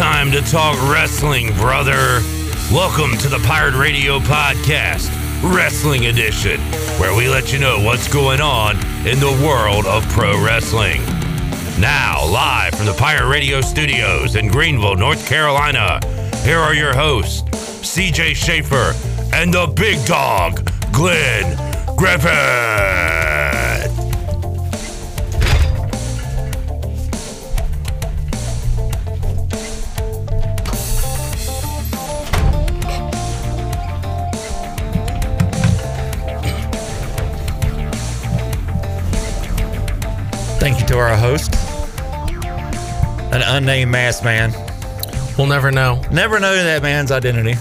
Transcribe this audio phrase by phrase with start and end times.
[0.00, 2.22] time to talk wrestling, brother.
[2.72, 5.10] Welcome to the Pirate Radio Podcast,
[5.42, 6.58] Wrestling Edition,
[6.98, 8.76] where we let you know what's going on
[9.06, 11.02] in the world of pro wrestling.
[11.78, 16.00] Now, live from the Pirate Radio studios in Greenville, North Carolina,
[16.44, 17.42] here are your hosts,
[17.86, 18.94] CJ Schaefer
[19.34, 21.58] and the big dog, Glenn
[21.94, 23.19] Griffith.
[40.90, 41.54] To our host,
[43.32, 44.52] an unnamed masked man.
[45.38, 46.02] We'll never know.
[46.10, 47.54] Never know that man's identity.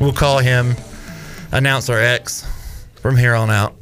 [0.00, 0.74] We'll call him
[1.52, 2.46] Announcer X
[2.94, 3.76] from here on out.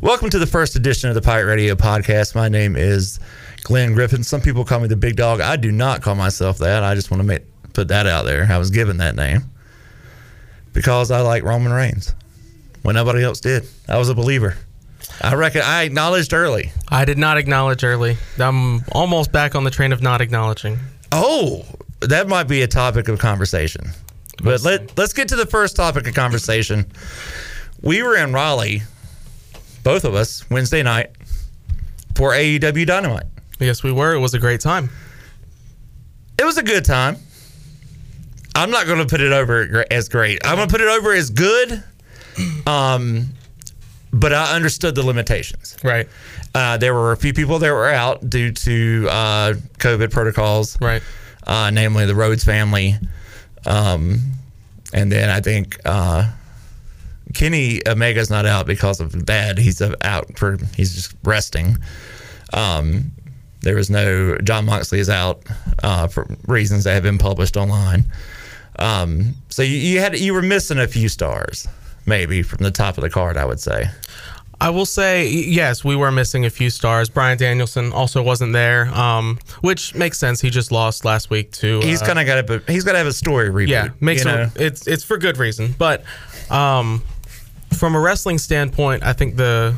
[0.00, 2.36] Welcome to the first edition of the Pirate Radio podcast.
[2.36, 3.18] My name is
[3.64, 4.22] Glenn Griffin.
[4.22, 5.40] Some people call me the big dog.
[5.40, 6.84] I do not call myself that.
[6.84, 8.46] I just want to make put that out there.
[8.48, 9.42] I was given that name
[10.72, 12.14] because I like Roman Reigns
[12.82, 13.66] when nobody else did.
[13.88, 14.56] I was a believer.
[15.22, 16.72] I reckon I acknowledged early.
[16.88, 18.16] I did not acknowledge early.
[18.38, 20.78] I'm almost back on the train of not acknowledging.
[21.12, 21.64] Oh,
[22.00, 23.90] that might be a topic of conversation.
[24.42, 26.86] But let let's get to the first topic of conversation.
[27.80, 28.82] We were in Raleigh,
[29.84, 31.10] both of us, Wednesday night
[32.16, 33.26] for AEW Dynamite.
[33.60, 34.14] Yes, we were.
[34.14, 34.90] It was a great time.
[36.38, 37.16] It was a good time.
[38.56, 40.44] I'm not going to put it over as great.
[40.44, 41.84] I'm going to put it over as good.
[42.66, 43.28] Um,
[44.12, 45.76] but I understood the limitations.
[45.82, 46.08] Right.
[46.54, 50.78] Uh, there were a few people that were out due to uh, COVID protocols.
[50.80, 51.02] Right.
[51.46, 52.96] uh, namely the Rhodes family.
[53.66, 54.20] Um,
[54.92, 56.30] and then I think uh,
[57.34, 59.58] Kenny Omega's not out because of that.
[59.58, 61.78] He's out for he's just resting.
[62.52, 63.12] Um,
[63.62, 65.42] there was no Jon Moxley is out
[65.82, 68.04] uh, for reasons that have been published online.
[68.78, 71.66] Um, so you, you had you were missing a few stars,
[72.06, 73.36] maybe from the top of the card.
[73.36, 73.90] I would say.
[74.62, 77.08] I will say, yes, we were missing a few stars.
[77.08, 80.40] Bryan Danielson also wasn't there, um, which makes sense.
[80.40, 81.80] He just lost last week to.
[81.80, 83.68] He's uh, kind of got to he's got to have a story reboot.
[83.70, 84.50] yeah, makes you no, know?
[84.54, 85.74] it's it's for good reason.
[85.76, 86.04] But
[86.48, 87.02] um,
[87.76, 89.74] from a wrestling standpoint, I think the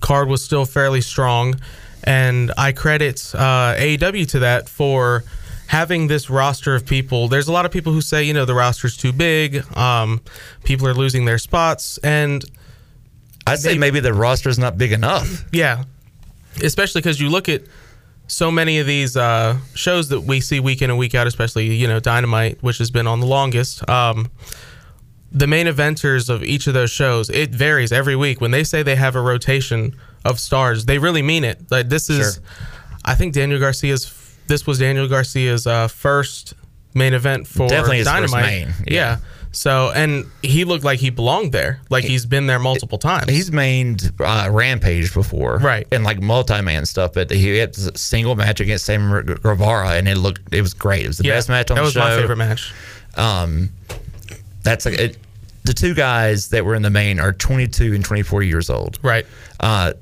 [0.00, 1.56] card was still fairly strong,
[2.04, 5.24] and I credit uh, AEW to that for
[5.66, 7.28] having this roster of people.
[7.28, 9.64] There's a lot of people who say, you know, the roster's too big.
[9.76, 10.20] Um,
[10.64, 12.44] people are losing their spots, and
[13.46, 15.44] I'd say maybe the roster's not big enough.
[15.52, 15.84] yeah,
[16.62, 17.62] especially because you look at
[18.26, 21.74] so many of these uh, shows that we see week in and week out, especially
[21.74, 23.88] you know Dynamite, which has been on the longest.
[23.88, 24.30] Um,
[25.32, 28.40] the main eventers of each of those shows, it varies every week.
[28.40, 31.70] When they say they have a rotation of stars, they really mean it.
[31.70, 32.42] Like this is, Sure.
[33.04, 34.20] I think Daniel Garcia's.
[34.46, 36.54] This was Daniel Garcia's uh, first
[36.94, 38.46] main event for Definitely his first Dynamite.
[38.46, 38.92] main, yeah.
[38.94, 39.16] yeah.
[39.52, 43.30] So and he looked like he belonged there, like he's been there multiple times.
[43.30, 45.86] He's mained uh, Rampage before, Right.
[45.92, 50.16] And like multi-man stuff, but he had a single match against Sam Guevara, and it
[50.16, 51.04] looked it was great.
[51.04, 52.00] It was the Yeah, best match on the show.
[52.00, 52.72] that was my favorite match.
[53.16, 53.70] Um,
[54.64, 55.18] that's like it,
[55.62, 59.24] the two guys that were in the main are 22 and 24 years old, Right.
[59.60, 59.92] uh,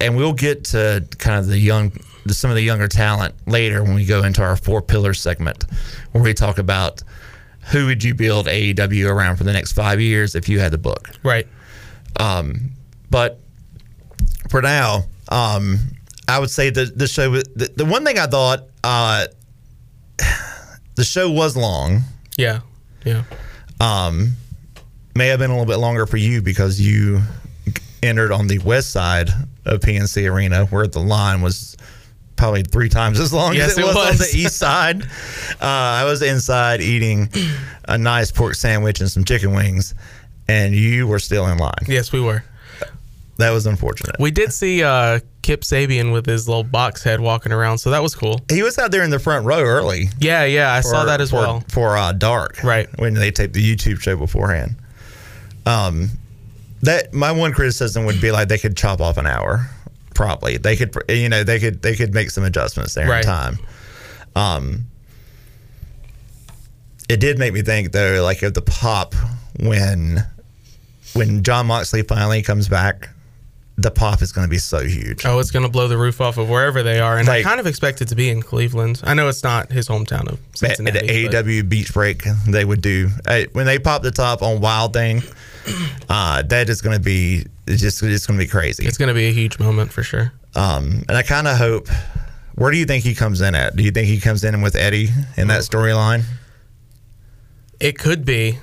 [0.00, 1.92] and we'll get to kind of the young,
[2.28, 5.64] some of the younger talent later when we go into our four pillars segment,
[6.12, 7.02] where we talk about
[7.72, 10.78] who would you build AEW around for the next five years if you had the
[10.78, 11.10] book.
[11.22, 11.46] Right.
[12.18, 12.72] Um,
[13.10, 13.40] but
[14.50, 15.78] for now, um,
[16.28, 17.30] I would say the the show.
[17.30, 19.26] The, the one thing I thought, uh,
[20.94, 22.02] the show was long.
[22.36, 22.60] Yeah.
[23.04, 23.22] Yeah.
[23.80, 24.32] Um,
[25.14, 27.22] may have been a little bit longer for you because you
[28.02, 29.30] entered on the west side
[29.64, 31.76] of PNC Arena, where the line was
[32.36, 35.02] probably three times as long Yes, as it, it was, on the east side.
[35.02, 37.30] Uh, I was inside eating
[37.88, 39.94] a nice pork sandwich and some chicken wings,
[40.48, 41.72] and you were still in line.
[41.86, 42.44] Yes, we were.
[43.38, 44.16] That was unfortunate.
[44.18, 48.02] We did see uh, Kip Sabian with his little box head walking around, so that
[48.02, 48.40] was cool.
[48.50, 50.08] He was out there in the front row early.
[50.18, 51.64] Yeah, yeah, I saw that as for, well.
[51.68, 52.88] for uh, Dark, Right.
[52.98, 54.76] When they taped the YouTube show beforehand.
[55.66, 56.10] Um,
[56.82, 59.68] that my one criticism would be like they could chop off an hour,
[60.14, 60.56] probably.
[60.56, 63.58] They could, you know, they could they could make some adjustments there in time.
[64.34, 64.84] Um,
[67.08, 69.14] it did make me think though, like of the pop
[69.58, 70.24] when
[71.14, 73.08] when Jon Moxley finally comes back.
[73.78, 75.26] The pop is going to be so huge.
[75.26, 77.48] Oh, it's going to blow the roof off of wherever they are, and Like- I
[77.48, 79.00] kind of expect it to be in Cleveland.
[79.04, 81.06] I know it's not his hometown of at Cincinnati.
[81.06, 84.60] the but- AEW Beach Break, they would do uh, when they pop the top on
[84.60, 85.22] Wild Thing.
[86.08, 88.86] Uh, that is going to be it's just it's going to be crazy.
[88.86, 90.32] It's going to be a huge moment for sure.
[90.54, 91.88] Um, and I kind of hope
[92.54, 93.74] Where do you think he comes in at?
[93.74, 96.22] Do you think he comes in with Eddie in that storyline?
[97.80, 98.58] It could be.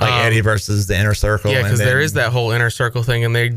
[0.00, 1.50] Like Um, Eddie versus the inner circle?
[1.50, 3.50] Yeah, because there is that whole inner circle thing, and they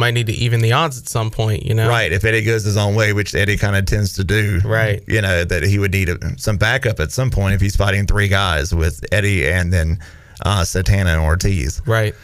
[0.00, 1.64] might need to even the odds at some point.
[1.64, 2.10] You know, Right.
[2.12, 5.02] If Eddie goes his own way, which Eddie kind of tends to do, Right.
[5.06, 8.06] You know, that he would need a, some backup at some point if he's fighting
[8.06, 10.00] three guys with Eddie and then
[10.44, 12.14] uh, Santana and Ortiz, Right.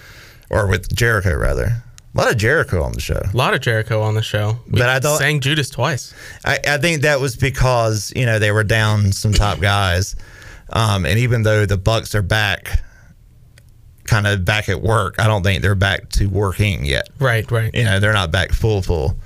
[0.51, 1.83] or with Jericho, rather.
[2.15, 3.21] A lot of Jericho on the show.
[3.31, 4.59] A lot of Jericho on the show.
[4.71, 6.15] We But I thought- sang Judas twice.
[6.47, 10.17] I, I think that was because you know they were down some top guys,
[10.71, 12.81] um, and even though the Bucks are back,
[14.23, 17.09] kind of back at work, I don't think they're back to working yet.
[17.19, 17.49] Right.
[17.51, 17.75] Right.
[17.75, 19.17] You know, they're not back full full.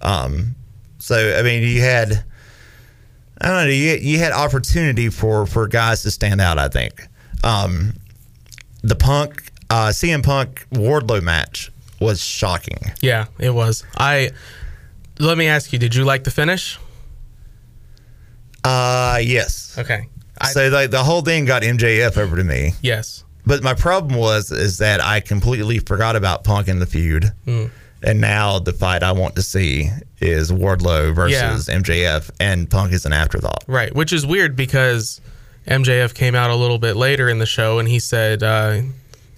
[0.00, 0.54] Um,
[0.98, 2.24] so I mean, you had
[3.40, 6.58] I don't know, you, you had opportunity for for guys to stand out.
[6.58, 7.06] I think
[7.42, 7.94] um,
[8.82, 12.92] the Punk uh, CM Punk Wardlow match was shocking.
[13.00, 13.84] Yeah, it was.
[13.96, 14.30] I.
[15.20, 15.78] Let me ask you.
[15.78, 16.78] Did you like the finish?
[18.64, 19.76] Uh, yes.
[19.78, 20.08] Okay.
[20.40, 22.72] I, so like the whole thing got MJF over to me.
[22.82, 23.23] yes.
[23.46, 27.66] But my problem was is that I completely forgot about Punk in the feud, Hmm.
[28.02, 33.04] and now the fight I want to see is Wardlow versus MJF, and Punk is
[33.06, 33.64] an afterthought.
[33.66, 33.94] Right.
[33.94, 35.20] Which is weird because
[35.66, 38.80] MJF came out a little bit later in the show and he said uh,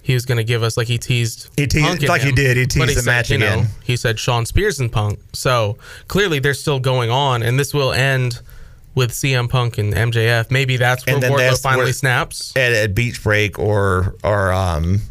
[0.01, 1.49] he was going to give us like he teased.
[1.57, 3.67] He teased- like he did, he teased the said, match you know, again.
[3.83, 5.19] he said Shawn Spears and Punk.
[5.33, 5.77] So
[6.07, 8.39] clearly they're still going on, and this will end
[8.97, 10.49] with CM Punk and MJF.
[10.51, 12.51] Maybe that's where Wardlow that's finally where- snaps.
[12.57, 15.01] At, at Beach Break or or um,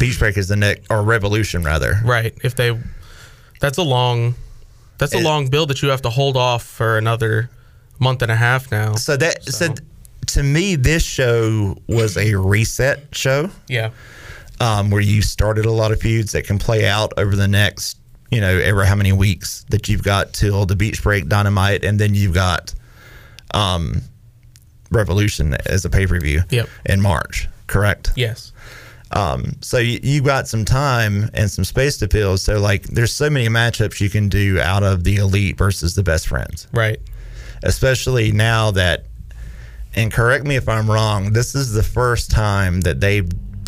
[0.00, 2.00] Beach Break is the next or Revolution rather.
[2.04, 2.34] Right.
[2.42, 2.78] If they,
[3.60, 4.34] that's a long,
[4.98, 7.50] that's a It- long build that you have to hold off for another
[7.98, 8.94] month and a half now.
[8.94, 9.74] So that So- so.
[10.28, 13.50] to me, this show was a reset show.
[13.68, 13.90] Yeah.
[14.60, 17.98] um, where you started a lot of feuds that can play out over the next,
[18.30, 21.98] you know, ever how many weeks that you've got till the Beach Break Dynamite, and
[21.98, 22.74] then you've got
[23.52, 24.00] um,
[24.90, 26.68] Revolution as a pay per view Yep.
[26.86, 28.10] in March, correct?
[28.16, 28.52] Yes.
[29.10, 32.36] Um, so you, you got some time and some space to fill.
[32.36, 36.02] So like, there's so many matchups you can do out of the elite versus the
[36.02, 36.98] best friends, Right.
[37.62, 39.06] especially now that.
[39.96, 41.32] And correct me if I'm wrong.
[41.34, 43.22] This is the first time that they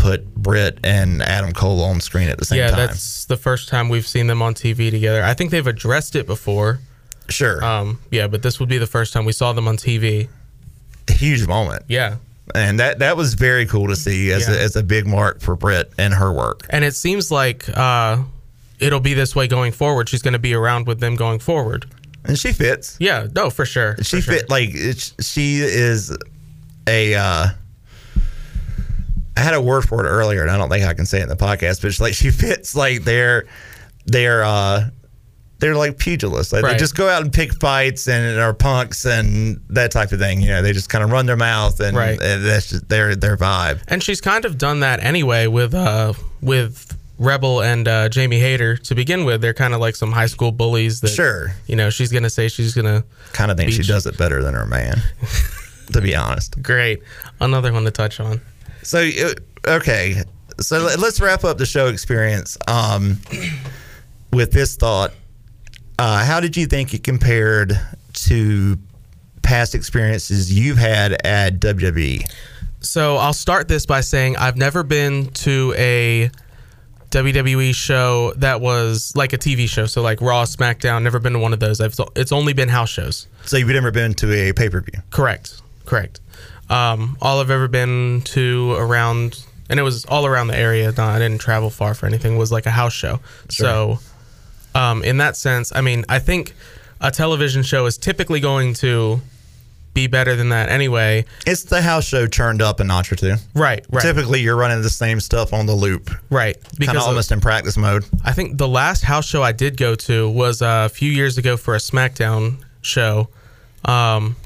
[0.07, 2.79] put Britt and Adam Cole on screen at the same yeah, time.
[2.79, 5.25] Yeah, that's the first time we've seen them on TV together.
[5.25, 6.79] I think they've addressed it before.
[7.29, 7.63] Sure.
[7.65, 10.29] Um, yeah, but this would be the first time we saw them on TV.
[11.09, 11.83] A Huge moment.
[11.89, 12.19] Yeah.
[12.55, 14.55] And that that was very cool to see as, Yeah.
[14.55, 16.65] a, as a big mark for Britt and her work.
[16.71, 18.19] And it seems like uh,
[18.79, 20.09] it'll be this way going forward.
[20.09, 21.87] She's going to be around with them going forward.
[22.25, 22.97] And she fits.
[23.01, 23.97] Yeah, no, for sure.
[23.99, 24.35] She for sure.
[24.35, 26.17] fit like it's, she is
[26.87, 27.49] a uh
[29.37, 31.25] I had a word for it earlier and I don't think I can say it
[31.25, 33.47] in the podcast, but it's like she fits like they're
[34.07, 34.89] they're uh
[35.59, 36.53] they're like pugilists.
[36.53, 40.19] Like they just go out and pick fights and are punks and that type of
[40.19, 40.43] thing.
[40.43, 42.21] You know, they just kind of run their mouth and, Right.
[42.21, 43.81] and that's just their their vibe.
[43.89, 46.13] And she's kind of done that anyway with uh,
[46.43, 49.41] with Rebel and uh, Jamie Hayter to begin with.
[49.41, 51.01] They're kind of like some high school bullies.
[51.01, 51.55] That, Sure.
[51.67, 53.03] You know, she's gonna say she's gonna.
[53.33, 55.03] Kind of think she does it better than her man.
[55.95, 56.63] to be honest.
[56.63, 57.01] Great.
[57.41, 58.43] Another one to touch on.
[58.87, 59.09] So
[59.67, 60.23] okay,
[60.61, 63.19] so let- let's wrap up the show experience um,
[64.33, 65.13] with this thought.
[65.99, 67.79] Uh, how did you think it compared
[68.13, 68.79] to
[69.43, 71.59] past experiences you've had at?
[71.59, 72.31] WWE?
[72.81, 76.31] So I'll start this by saying I've never been to a
[77.11, 79.87] WWE show that was like a TV show.
[79.87, 81.03] So like Raw, SmackDown.
[81.03, 81.81] Never been to one of those.
[81.81, 83.27] I've it's only been house shows.
[83.47, 85.01] So you've never been to a pay per view?
[85.11, 85.61] Correct.
[85.87, 86.21] Correct.
[86.69, 90.93] Um, all I've ever been to around, and it was all around the area.
[90.97, 92.37] No, I didn't travel far for anything.
[92.37, 93.21] Was like a house show.
[93.49, 93.99] So,
[94.75, 96.55] um, in that sense, I mean, I think
[97.01, 99.21] a television show is typically going to
[99.95, 101.25] be better than that anyway.
[101.47, 103.37] It's the house show turned up a notch or two.
[103.55, 103.85] Right.
[103.89, 104.03] Right.
[104.03, 106.57] Typically, you're running the same stuff on the loop, right.
[106.85, 108.05] kind of- almost in practice mode.
[108.23, 111.39] I think the last house show I did go to was uh, a few years
[111.39, 113.29] ago for a SmackDown show.
[113.87, 114.37] Um,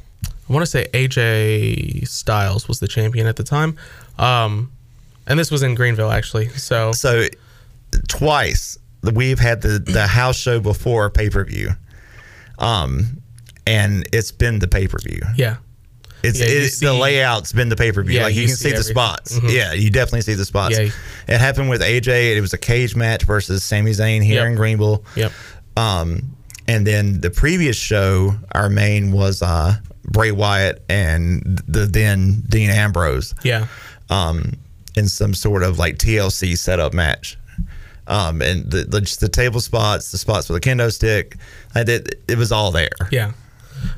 [0.51, 3.77] I want to say AJ Styles was the champion at the time.
[4.19, 4.73] Um,
[5.29, 6.49] and this was in Greenville, actually.
[6.49, 7.27] So, So
[8.09, 11.71] twice we've had the the house show before pay per view,
[12.59, 13.21] um,
[13.67, 15.23] and it's been the pay per view.
[15.37, 15.57] yeah.
[16.23, 18.17] It's Yeah, it, see- the layout's been the pay per view.
[18.19, 19.39] Yeah, like you, you can see see, the spots.
[19.39, 19.53] Mhm.
[19.55, 20.79] Yeah, you definitely see the spots.
[20.79, 20.91] Yeah.
[21.29, 22.37] It happened with AJ.
[22.37, 24.47] It was a cage match versus Sami Zayn here Yep.
[24.49, 25.03] in Greenville.
[25.17, 25.33] Yep.
[25.79, 26.37] Um,
[26.69, 29.77] and then the previous show, our main was uh,
[30.11, 33.67] Bray Wyatt and the then Dean Ambrose Yeah.
[34.09, 34.55] um,
[34.97, 37.37] in some sort of like TLC setup match.
[38.07, 41.37] Um, and the, the just the table spots, the spots with the kendo stick,
[41.77, 42.91] I did, it was all there.
[43.13, 43.33] Yeah.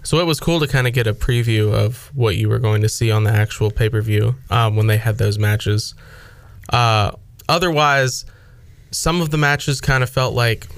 [0.02, 2.82] So it was cool to kind of get a preview of what you were going
[2.82, 5.94] to see on the actual pay per view um, when they had those matches.
[6.68, 7.12] Uh,
[7.48, 8.26] otherwise,
[8.90, 10.68] some of the matches kind of felt like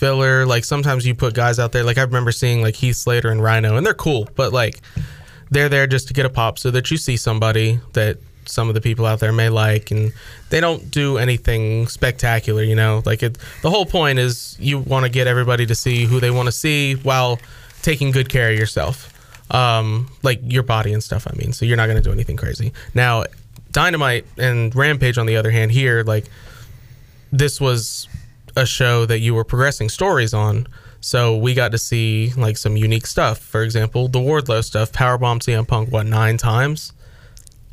[0.00, 0.46] filler.
[0.46, 1.84] Like sometimes you put guys out there.
[1.84, 4.80] Like I remember seeing like Heath Slater and Rhino, and they're cool, but like
[5.50, 8.16] they're there just to get a pop so that you see somebody that
[8.46, 10.12] some of the people out there may like and
[10.48, 15.04] they don't do anything spectacular you know like it the whole point is you want
[15.04, 17.38] to get everybody to see who they want to see while
[17.82, 19.12] taking good care of yourself
[19.54, 22.36] um like your body and stuff i mean so you're not going to do anything
[22.36, 23.22] crazy now
[23.70, 26.24] dynamite and rampage on the other hand here like
[27.30, 28.08] this was
[28.60, 30.66] a show that you were progressing stories on
[31.00, 35.40] so we got to see like some unique stuff for example the wardlow stuff powerbomb
[35.40, 36.92] cm punk what nine times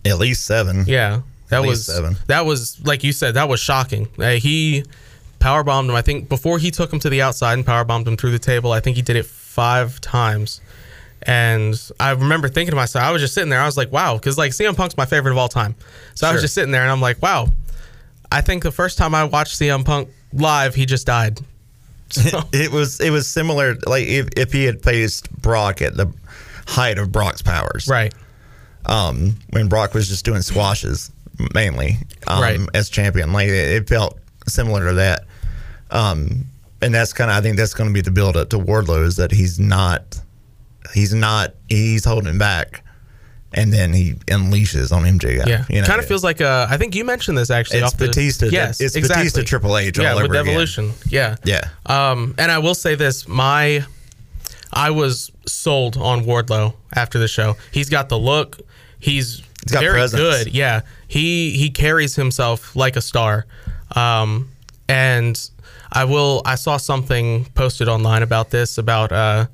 [0.05, 0.85] At least seven.
[0.87, 2.15] yeah, that At was seven.
[2.27, 4.07] that was like you said that was shocking.
[4.17, 4.83] Uh, he
[5.39, 5.95] power bombed him.
[5.95, 8.39] I think before he took him to the outside and power bombed him through the
[8.39, 8.71] table.
[8.71, 10.61] I think he did it five times.
[11.23, 13.59] And I remember thinking to myself, I was just sitting there.
[13.59, 15.75] I was like, wow, because like CM Punk's my favorite of all time.
[16.15, 17.47] So I was just sitting there and I'm like, wow.
[18.31, 20.09] I think the first time I watched CM Punk
[20.41, 21.39] live, he just died.
[22.09, 26.09] So, it was it was similar like if, if he had faced Brock at the
[26.65, 27.85] height of Brock's powers.
[27.89, 28.13] right.
[28.85, 31.11] um, when Brock was just doing squashes
[31.53, 32.59] mainly um, Right.
[32.73, 33.33] as champion.
[33.33, 34.17] Like it, it felt
[34.47, 35.25] similar to that.
[35.91, 36.45] Um,
[36.81, 39.03] and that's kind of I think that's going to be the build up to Wardlow
[39.03, 40.17] is that he's not
[40.93, 42.83] he's not he's holding back,
[43.57, 45.47] and then he unleashes on MJF.
[45.47, 47.79] Yeah, you know, kind of feels like uh, I think you mentioned this actually.
[47.79, 49.25] It's off the, Batista- Yes, it's exactly.
[49.25, 50.47] Batista Triple H Yeah, with again.
[50.47, 50.91] Evolution.
[51.09, 51.61] Yeah, Yeah.
[51.85, 53.83] Um, and I will say this: my,
[54.71, 57.55] I was sold on Wardlow after the show.
[57.71, 58.59] He's got the look.
[58.99, 60.21] He's, very presence.
[60.21, 60.53] good.
[60.53, 63.45] Yeah, he he carries himself like a star.
[63.95, 64.49] Um,
[64.87, 65.37] and
[65.91, 66.41] I will.
[66.45, 69.47] I saw something posted online about this about uh.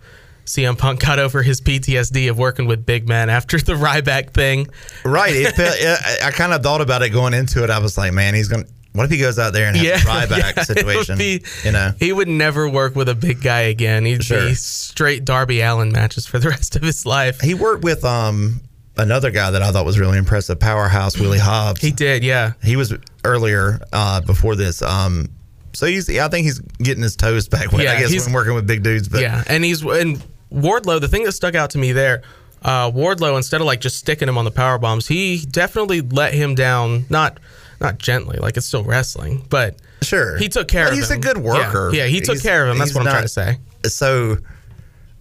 [0.46, 4.68] CM Punk got over his PTSD of working with big men after the Ryback thing.
[5.06, 5.34] right.
[5.36, 7.70] It felt, I, I kind of thought about it going into it.
[7.70, 8.66] I was like, man, he's going.
[8.66, 11.18] to What if he goes out there and has Yeah, a Ryback yeah, situation?
[11.18, 14.04] be- you know, He would never work with a big guy again.
[14.06, 14.48] He'd Sure.
[14.50, 17.40] be straight Darby Allin matches for the rest of his life.
[17.42, 18.62] he worked with um
[18.98, 21.82] another guy that I thought was really impressive, Powerhouse Willie Hobbs.
[21.82, 22.54] He did, yeah.
[22.64, 22.94] he was
[23.26, 24.82] earlier uh, before this.
[24.84, 25.30] Um,
[25.76, 27.86] so he's, I think he's getting his toes back wet.
[27.86, 30.24] Yeah, I guess when working with big dudes, but yeah, and he's and
[30.54, 31.02] Wardlow.
[31.02, 32.22] The thing that stuck out to me there,
[32.62, 36.34] uh, Wardlow instead of like just sticking him on the power bombs, he definitely let
[36.34, 37.06] him down.
[37.10, 37.40] Not
[37.82, 41.18] not gently, like it's still wrestling, but sure, he took care But of he's him.
[41.18, 41.90] He's a good worker.
[41.94, 42.78] Yeah, yeah, he took He's- care of him.
[42.78, 43.58] That's what I'm trying to say.
[43.86, 44.38] So,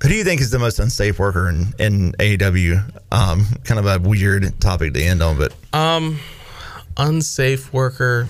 [0.03, 2.83] who do you think is the most unsafe worker in, in AEW?
[3.11, 6.21] Um, kind of a weird topic to end on, but um,
[6.97, 8.29] Unsafe worker.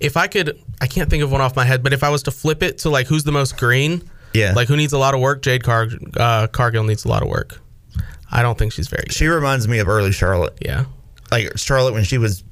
[0.00, 2.22] If I could, I can't think of one off my head, but if I was
[2.24, 4.02] to flip it to like who's the most green,
[4.34, 4.52] Yeah.
[4.54, 7.28] like who needs a lot of work, Jade Car- uh, Cargill needs a lot of
[7.28, 7.58] work.
[8.30, 9.12] I don't think she's very good.
[9.14, 10.84] she reminds me of early Charlotte, Yeah.
[11.30, 12.42] like Charlotte when she was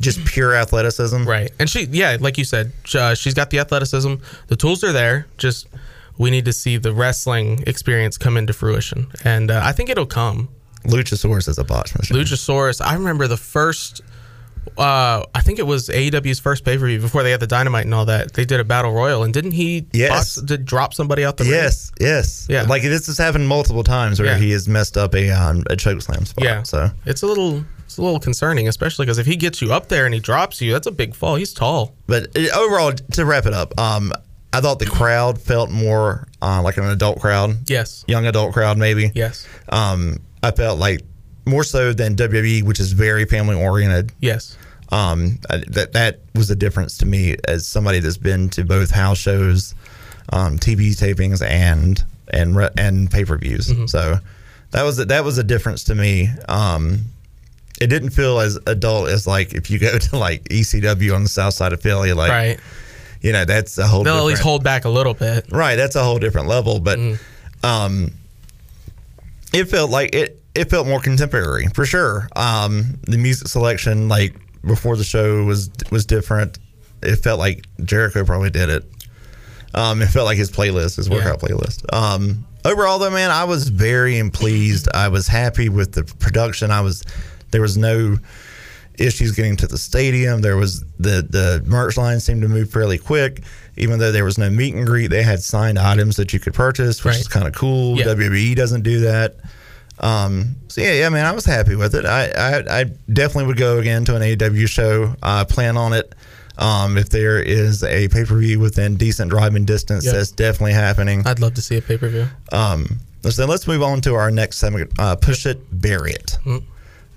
[0.00, 1.24] just pure athleticism.
[1.24, 1.50] Right.
[1.58, 4.14] And she, yeah, like you said, uh, she's got the athleticism.
[4.48, 5.26] The tools are there.
[5.38, 5.66] Just
[6.18, 9.06] we need to see the wrestling experience come into fruition.
[9.24, 10.48] And uh, I think it'll come.
[10.84, 12.16] Luchasaurus is a botch machine.
[12.16, 14.00] Luchasaurus, I remember the first,
[14.78, 17.84] uh, I think it was AEW's first pay per view before they had the dynamite
[17.84, 18.32] and all that.
[18.34, 19.22] They did a battle royal.
[19.24, 20.10] And didn't he Yes.
[20.36, 21.52] box- did drop somebody out the ring?
[21.54, 22.62] Yes, yes, Yeah.
[22.62, 24.38] Like this has happened multiple times where Yeah.
[24.38, 26.44] he has messed up a um, a choke slam spot.
[26.44, 26.62] Yeah.
[26.62, 27.64] So It's a little.
[27.84, 30.60] It's a little concerning, especially because if he gets you up there and he drops
[30.60, 31.34] you, that's a big fall.
[31.34, 31.96] He's tall.
[32.06, 34.12] But uh, overall, to wrap it up, um,
[34.52, 38.04] I thought the crowd felt more uh, like an adult crowd, Yes.
[38.06, 39.10] young adult crowd, maybe.
[39.16, 39.44] Yes.
[39.70, 41.00] Um, I felt like
[41.46, 44.12] more so than WWE, which is very family oriented.
[44.20, 44.56] Yes.
[44.92, 48.90] Um, I- that that was a difference to me as somebody that's been to both
[48.90, 49.74] house shows,
[50.32, 53.68] um, TV tapings, and and and pay per views.
[53.68, 53.86] Mm-hmm.
[53.86, 54.18] So
[54.72, 56.28] that was a, that was a difference to me.
[56.48, 57.00] Um,
[57.80, 61.28] it didn't feel as adult as like if you go to like ECW on the
[61.28, 62.60] south side of Philly, like Right.
[63.22, 65.46] you know that's a whole They'll at least hold back a little bit.
[65.52, 65.76] right.
[65.76, 66.98] That's a whole different level, but
[67.62, 68.10] um,
[69.52, 70.39] it felt like it.
[70.54, 72.28] It felt more contemporary for sure.
[72.36, 74.34] Um, the music selection, like
[74.66, 76.58] before the show, was was different.
[77.02, 78.84] It felt like Jericho probably did it.
[79.74, 81.84] Um, it felt like his playlist, his workout playlist.
[81.94, 84.88] Um, overall, though, man, I was very pleased.
[84.92, 86.70] I was happy with the production.
[86.72, 87.04] I was
[87.52, 88.18] there was no
[88.98, 90.40] issues getting to the stadium.
[90.40, 93.42] There was the the merch line seemed to move fairly quick,
[93.76, 95.06] even though there was no meet and greet.
[95.06, 97.20] They had signed items that you could purchase, which Right.
[97.20, 97.96] is kind of cool.
[97.98, 98.06] Yeah.
[98.06, 99.36] WWE doesn't do that.
[100.00, 102.06] Um, so yeah, yeah, man, I was happy with it.
[102.06, 105.14] I, I, I definitely would go again to an AEW show.
[105.22, 106.14] I plan on it.
[106.58, 110.14] Um, if there is a pay per view within decent driving distance, Yep.
[110.14, 111.26] that's definitely happening.
[111.26, 112.26] I'd love to see a pay per view.
[112.52, 114.90] Um, so let's move on to our next segment.
[114.98, 116.38] Uh, push it, bury it,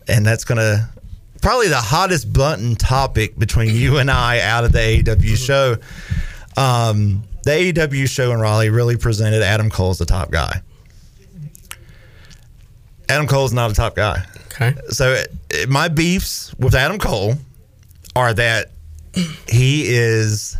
[0.08, 0.90] and that's gonna
[1.42, 5.76] probably the hottest button topic between you and I out of the AEW show.
[6.56, 10.62] Um, the AEW show in Raleigh really presented Adam Cole as the top guy.
[13.14, 14.24] Adam Cole's not a top guy.
[14.48, 14.74] Okay.
[14.90, 17.36] So it, it- my beefs with Adam Cole
[18.16, 18.72] are that
[19.48, 20.58] he is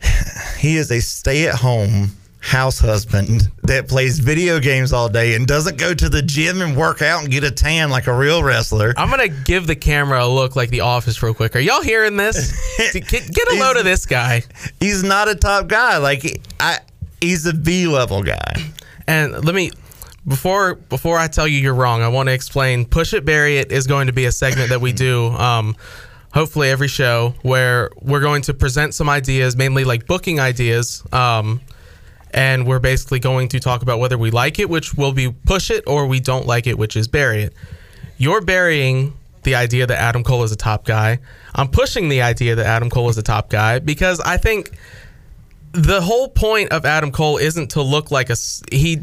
[0.58, 2.10] he is a stay-at-home
[2.42, 6.74] house husband that plays video games all day and doesn't go to the gym and
[6.74, 8.94] work out and get a tan like a real wrestler.
[8.96, 11.54] I'm gonna give the camera a look like The Office real quick.
[11.54, 12.50] Are y'all hearing this?
[12.92, 14.42] get, get a load of this guy.
[14.80, 15.98] He's not a top guy.
[15.98, 16.78] Like I,
[17.20, 18.54] he's a B-level guy.
[19.06, 19.70] And let me
[20.26, 22.84] before before I tell you you're wrong, I want to explain.
[22.84, 25.26] Push it, bury it is going to be a segment that we do.
[25.28, 25.76] Um,
[26.32, 31.02] hopefully every show where we're going to present some ideas, mainly like booking ideas.
[31.12, 31.60] Um,
[32.32, 35.70] and we're basically going to talk about whether we like it, which will be push
[35.70, 37.54] it, or we don't like it, which is bury it.
[38.18, 41.18] You're burying the idea that Adam Cole is a top guy.
[41.54, 44.70] I'm pushing the idea that Adam Cole is a top guy because I think
[45.72, 48.36] the whole point of Adam Cole isn't to look like a
[48.70, 49.00] he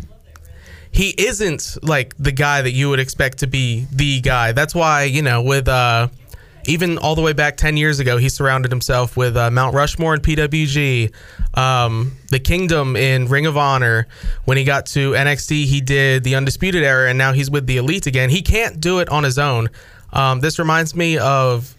[0.98, 4.52] he isn't like the guy that you would expect to be the guy.
[4.52, 6.08] That's why, you know, with uh
[6.66, 10.14] even all the way back 10 years ago, he surrounded himself with uh, Mount Rushmore
[10.14, 11.14] in PWG,
[11.58, 14.06] um, the Kingdom in Ring of Honor.
[14.44, 17.78] When he got to NXT, he did the Undisputed Era, and now he's with the
[17.78, 18.30] Elite again.
[18.30, 19.70] He can't do it on his own.
[20.12, 21.74] Um, this reminds me of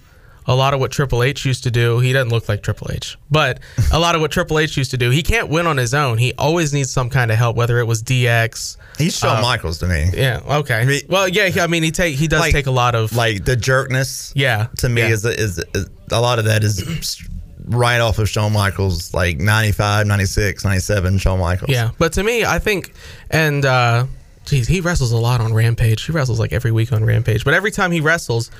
[0.49, 2.01] a lot of what Triple H used to do.
[2.01, 3.61] He doesn't look like Triple H, but
[3.93, 5.11] a lot of what Triple H used to do.
[5.11, 6.19] He can't win on his own.
[6.19, 8.77] He always needs some kind of help, whether it was DX.
[8.97, 10.11] He's Shawn Michaels to me.
[10.15, 10.41] Yeah.
[10.49, 11.03] Okay.
[11.09, 11.51] Well, yeah.
[11.63, 14.33] I mean, he take he does Like- take a lot of Like the jerkness.
[14.35, 14.69] yeah.
[14.79, 15.09] to me yeah.
[15.09, 17.23] is, is is a lot of that is
[17.67, 21.71] right off of Shawn Michaels, like 95, 96, 97, Shawn Michaels.
[21.71, 22.95] Yeah, but to me, I think,
[23.31, 24.07] and uh,
[24.47, 26.03] geez, he wrestles a lot on Rampage.
[26.07, 28.51] He wrestles like every week on Rampage, but every time he wrestles,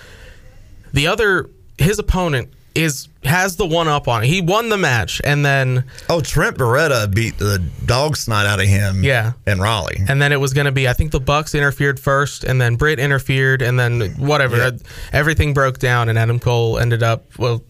[0.93, 1.49] the other
[1.79, 4.29] his opponent is has the one up on it.
[4.29, 8.67] He won the match, and then Oh, Trent Beretta beat the dog snot out of
[8.67, 9.03] him.
[9.03, 9.33] Yeah.
[9.47, 10.01] In Raleigh.
[10.09, 12.77] and then it was going to be I think the Bucks interfered first, and then
[12.77, 14.71] Britt interfered, and then whatever Yeah.
[15.13, 17.63] everything broke down, and Adam Cole ended up well.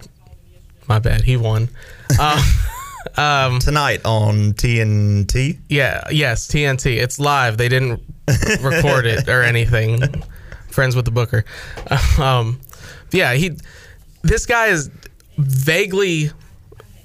[0.88, 1.68] My bad, he won.
[3.16, 5.58] Uh, Tonight on TNT.
[5.68, 6.96] Yeah, yes, TNT.
[7.00, 7.56] It's live.
[7.56, 8.02] They didn't
[8.60, 10.02] record it or anything.
[10.70, 11.44] Friends with the Booker.
[12.18, 12.60] Um,
[13.12, 13.52] yeah, he.
[14.22, 14.90] This guy is
[15.36, 16.30] vaguely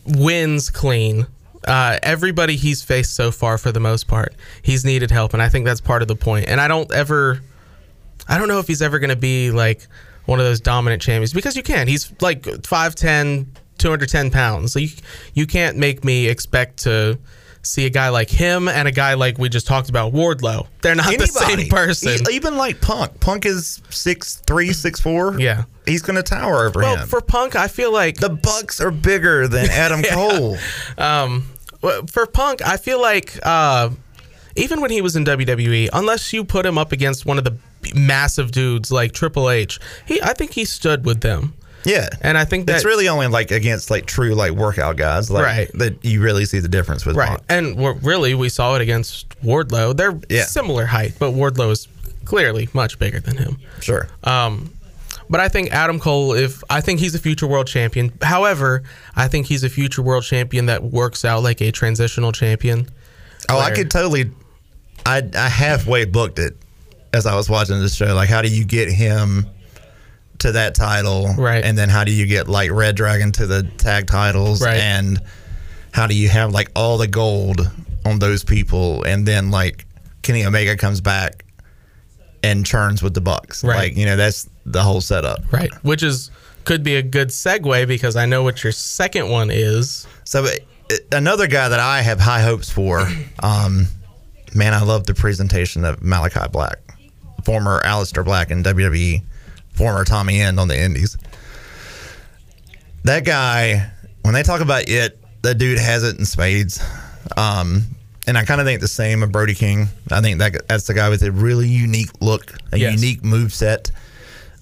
[0.06, 1.28] wins clean.
[1.66, 5.48] Uh, everybody he's faced so far, for the most part, he's needed help, and I
[5.48, 6.48] think that's part of the point.
[6.50, 7.42] And I don't ever,
[8.28, 9.88] I don't know if he's ever going to be like
[10.26, 11.88] one of those dominant champions because you can't.
[11.88, 13.46] He's like 5'10",
[13.78, 14.74] 210 pounds.
[14.74, 14.90] So you,
[15.34, 17.18] you can't make me expect to
[17.64, 20.68] see a guy like him and a guy like we just talked about, Wardlow.
[20.82, 22.20] They're not the same person.
[22.32, 23.20] Even like Punk.
[23.20, 25.40] Punk is six three, six four.
[25.44, 25.64] Yeah.
[25.86, 26.86] He's going to tower over him.
[26.86, 27.08] well, him.
[27.10, 30.58] for Punk, I feel like the Bucks are bigger than Adam Cole.
[30.98, 31.44] um,
[32.08, 33.90] for Punk, I feel like uh,
[34.56, 37.58] even when he was in WWE, unless you put him up against one of the
[37.94, 41.54] massive dudes like Triple H, he I think he stood with them.
[41.86, 42.08] Yeah.
[42.22, 45.46] And I think that It's really only like against like true like workout guys, like
[45.46, 45.72] Right.
[45.76, 47.42] that you really see the difference with right, Punk.
[47.50, 49.96] and really we saw it against Wardlow.
[49.96, 50.46] They're Yeah.
[50.46, 51.88] similar height, but Wardlow is
[52.26, 53.58] clearly much bigger than him.
[53.82, 54.08] Sure.
[54.24, 54.72] Um,
[55.30, 58.14] but I think Adam Cole, if I think he's a future world champion.
[58.22, 58.84] However,
[59.16, 62.88] I think he's a future world champion that works out like a transitional champion.
[63.50, 64.32] Oh, I could totally.
[65.06, 66.56] I I halfway booked it
[67.14, 68.14] as I was watching this show.
[68.16, 69.48] Like, how do you get him
[70.44, 71.34] to that title?
[71.38, 71.64] Right.
[71.64, 74.62] And then how do you get like Red Dragon to the tag titles?
[74.62, 74.78] Right.
[74.78, 75.20] And
[75.92, 77.70] how do you have like all the gold
[78.06, 79.04] on those people?
[79.04, 79.86] And then like
[80.22, 81.46] Kenny Omega comes back
[82.44, 83.64] and churns with the Bucks.
[83.64, 83.76] Right.
[83.76, 85.40] Like you know that's the whole setup.
[85.52, 85.74] Right.
[85.84, 86.32] Which is
[86.66, 90.08] could be a good segue because I know what your second one is.
[90.24, 90.48] So
[91.12, 93.08] another guy that I have high hopes for,
[93.42, 93.88] um,
[94.54, 96.78] man, I love the presentation of Malachi Black,
[97.44, 99.22] former Aleister Black in WWE,
[99.74, 101.18] former Tommy End on the Indies.
[103.04, 103.90] That guy,
[104.22, 106.82] when they talk about it, that dude has it in spades.
[107.36, 107.84] Um,
[108.26, 109.88] and I kind of think the same of Brody King.
[110.10, 112.94] I think that that's the guy with a really unique look, a Yes.
[113.02, 113.92] unique move set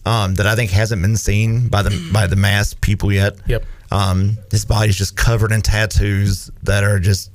[0.05, 3.35] um, that I think hasn't been seen by the by the mass people yet.
[3.45, 3.63] Yep.
[3.91, 7.29] Um, his body's just covered in tattoos that are just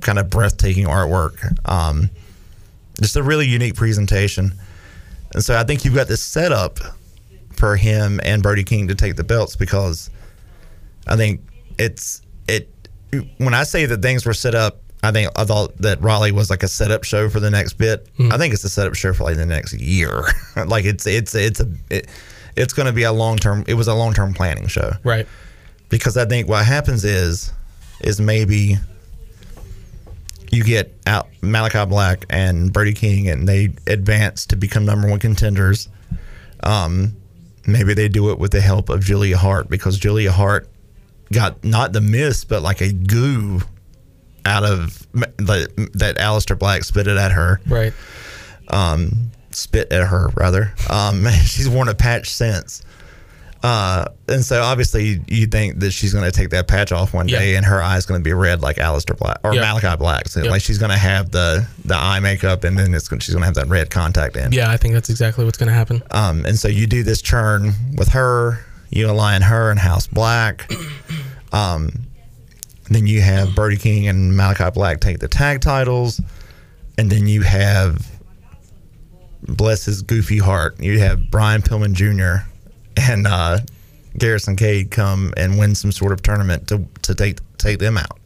[0.00, 1.36] kind of breathtaking artwork.
[1.68, 2.10] Um,
[3.00, 4.52] just a really unique presentation.
[5.32, 6.78] And so I think you've got this setup
[7.64, 10.10] for him and Brody King to take the belts because
[11.06, 11.40] I think
[11.78, 12.68] it's it.
[13.38, 16.50] When I say that things were set up, I think I thought that Raleigh was
[16.50, 18.06] like a setup show for the next bit.
[18.30, 20.24] I think it's a setup show for like the next year.
[20.66, 22.06] like it's it's it's a it,
[22.54, 23.64] it's going to be a long term.
[23.66, 25.26] It was a long term planning show Right.
[25.88, 27.50] because I think what happens is
[28.02, 28.76] is maybe
[30.50, 35.18] you get out Malachi Black and Brody King and they advance to become number one
[35.18, 35.88] contenders.
[36.62, 37.16] Um,
[37.66, 40.68] maybe they do it with the help of Julia Hart because Julia Hart
[41.32, 43.60] got not the miss but like a goo
[44.44, 47.92] out of that that Aleister Black spit it at her Right.
[48.68, 50.74] um, spit at her rather.
[50.90, 52.82] Um, she's worn a patch since.
[53.64, 57.28] Uh, and so obviously you think that she's going to take that patch off one
[57.28, 57.38] Yeah.
[57.38, 59.62] day and her eye's going to be red like Aleister Black or Yeah.
[59.62, 60.28] Malachi Black.
[60.28, 60.50] So Yeah.
[60.50, 63.40] like she's going to have the the eye makeup and then it's gonna, she's going
[63.40, 64.52] to have that red contact in.
[64.52, 66.02] Yeah, I think that's exactly what's going to happen.
[66.10, 68.58] Um, and so you do this churn with her,
[68.90, 70.70] you align her and House Black.
[71.52, 71.92] Um,
[72.90, 76.20] then you have Brody King and Malachi Black take the tag titles,
[76.98, 78.10] and then you have
[79.46, 80.80] bless his goofy heart.
[80.80, 82.46] You have Brian Pillman Jr.
[82.96, 83.58] and uh,
[84.18, 88.18] Garrison Cade come and win some sort of tournament to to take take them out.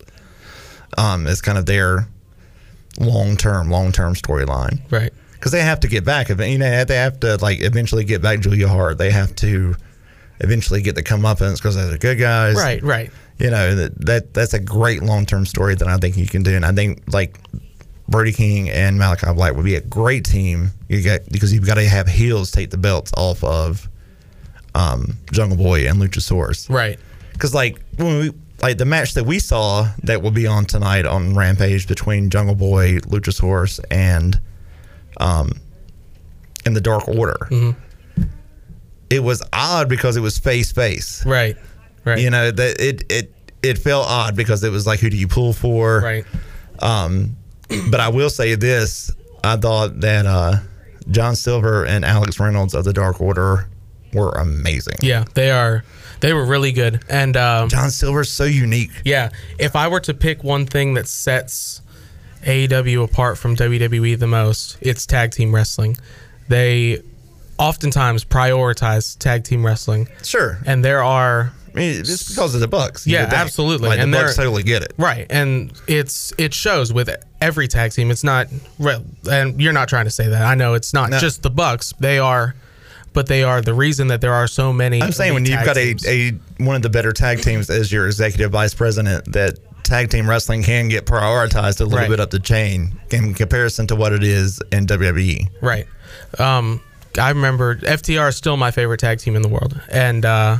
[0.96, 2.06] Um, it's kind of their
[2.98, 5.12] long term long term storyline Right.
[5.32, 6.28] because they have to get back.
[6.28, 8.98] You know, they have to like eventually get back Julia Hart.
[8.98, 9.76] They have to
[10.40, 12.56] eventually get the comeuppance because they're the good guys.
[12.56, 12.82] Right.
[12.82, 13.10] Right.
[13.38, 16.42] You know that, that that's a great long term story that I think you can
[16.42, 17.38] do, and I think like
[18.08, 20.72] Brody King and Malachi Black would be a great team.
[20.88, 23.88] You got because you've got to have heels take the belts off of
[24.74, 26.98] um, Jungle Boy and Luchasaurus Right.
[27.32, 31.06] because like when we like the match that we saw that will be on tonight
[31.06, 34.40] on Rampage between Jungle Boy, Luchasaurus, and
[35.20, 35.52] um,
[36.66, 37.36] and the Dark Order.
[39.10, 41.24] It was odd because it was face face.
[41.24, 41.56] Right.
[42.04, 42.18] Right.
[42.18, 45.28] You know that it it it felt odd because it was like who do you
[45.28, 46.00] pull for?
[46.00, 46.24] Right.
[46.80, 47.36] Um,
[47.90, 49.10] but I will say this:
[49.42, 50.56] I thought that uh,
[51.10, 53.68] John Silver and Alex Reynolds of the Dark Order
[54.12, 54.96] were amazing.
[55.02, 55.84] Yeah, they are.
[56.20, 57.02] They were really good.
[57.08, 58.90] And um, John Silver's so unique.
[59.04, 61.80] yeah, if I were to pick one thing that sets
[62.42, 65.96] AEW apart from WWE the most, it's tag team wrestling.
[66.48, 67.02] They
[67.58, 70.58] oftentimes prioritize tag team wrestling, Sure.
[70.66, 73.06] and there are I mean, it's because of the Bucks.
[73.06, 73.88] Yeah, absolutely.
[73.90, 74.92] Like, And the Bucks totally get it.
[74.96, 78.10] right, and it's it shows with every tag team.
[78.10, 78.48] It's not,
[79.30, 80.42] and you're not trying to say that.
[80.42, 81.18] I know it's not No.
[81.18, 81.92] just the Bucks.
[82.00, 82.54] They are,
[83.12, 85.02] but they are the reason that there are so many.
[85.02, 86.30] I'm saying when you've got a, a
[86.62, 90.62] one of the better tag teams as your executive vice president, that tag team wrestling
[90.62, 92.08] can get prioritized a little Right.
[92.10, 94.86] bit up the chain in comparison to what it is in.
[94.86, 95.48] WWE.
[95.62, 95.86] Right.
[96.38, 96.80] Um,
[97.18, 100.58] I remember FTR is still my favorite tag team in the world, and uh,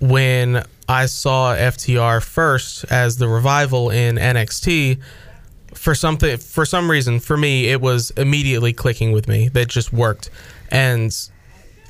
[0.00, 5.00] when I saw FTR first as the revival in NXT,
[5.72, 9.48] for something for some reason for me it was immediately clicking with me.
[9.48, 10.30] That just worked,
[10.74, 11.16] and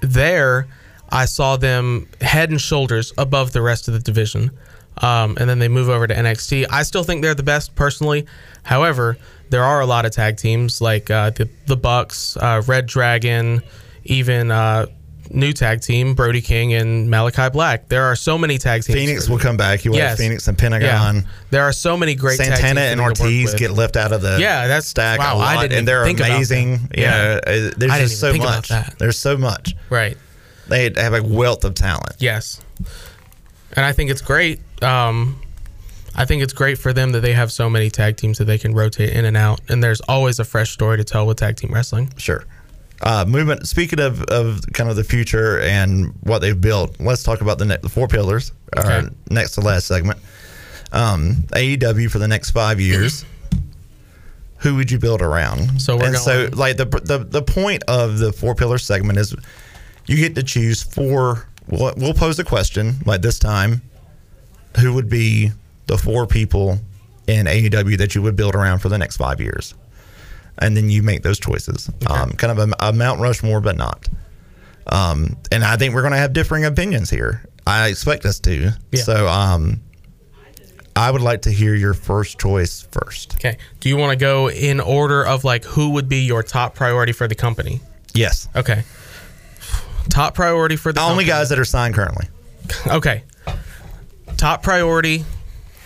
[0.02, 0.68] there
[1.10, 4.50] I saw them head and shoulders above the rest of the division.
[4.98, 6.66] Um, and then they move over to NXT.
[6.70, 8.26] I still think they're the best personally.
[8.62, 9.16] However,
[9.50, 13.62] there are a lot of tag teams like uh, the the Bucks, uh, Red Dragon,
[14.04, 14.86] even uh,
[15.30, 17.88] new tag team Brody King and Malachi Black.
[17.88, 18.98] There are so many tag teams.
[18.98, 19.84] Phoenix will come back.
[19.84, 20.18] You have Yes.
[20.18, 21.28] Phoenix and Yeah, Pentagon.
[21.50, 24.12] there are so many great tag Santana and that they work Ortiz get left out
[24.12, 26.88] of the Yeah, that's- stack wow, a I lot, didn't and they're amazing.
[26.96, 27.10] Yeah.
[27.10, 28.70] know, uh, there's I just so much.
[28.98, 29.74] There's so much.
[29.90, 30.16] right.
[30.68, 32.14] They have a wealth of talent.
[32.18, 32.60] Yes,
[33.76, 34.60] and I think it's great.
[34.82, 35.40] Um,
[36.16, 38.56] I think it's great for them that they have so many tag teams that they
[38.56, 41.56] can rotate in and out, and there's always a fresh story to tell with tag
[41.56, 42.12] team wrestling.
[42.16, 42.44] Sure.
[43.02, 43.66] Uh, movement.
[43.66, 47.64] Speaking of, of kind of the future and what they've built, let's talk about the,
[47.66, 48.52] ne- the four pillars.
[48.76, 50.18] Our next to last segment.
[50.92, 53.24] Um, AEW for the next five years.
[54.59, 55.80] Who would you build around?
[55.83, 59.35] So we're and so like the, the the point of the four pillar segment is
[60.07, 61.46] you get to choose four.
[61.68, 63.83] We'll, we'll pose a question like this time.
[64.80, 65.50] Who would be
[65.87, 66.78] the four people
[67.26, 69.74] in AEW that you would build around for the next five years?
[70.58, 71.90] And then you make those choices.
[72.08, 74.08] Um, kind of a, a Mount Rushmore, but not.
[74.86, 77.44] Um, and I think we're going to have differing opinions here.
[77.66, 78.72] I expect us to.
[78.92, 79.02] Yeah.
[79.02, 79.80] So um,
[80.94, 83.34] I would like to hear your first choice first.
[83.36, 83.56] Okay.
[83.80, 87.12] Do you want to go in order of like who would be your top priority
[87.12, 87.80] for the company?
[88.14, 88.48] Yes.
[88.54, 88.84] Okay.
[90.10, 91.28] Top priority for the Only company.
[91.28, 92.26] guys that are signed currently.
[92.86, 93.24] Okay.
[94.38, 95.24] Top priority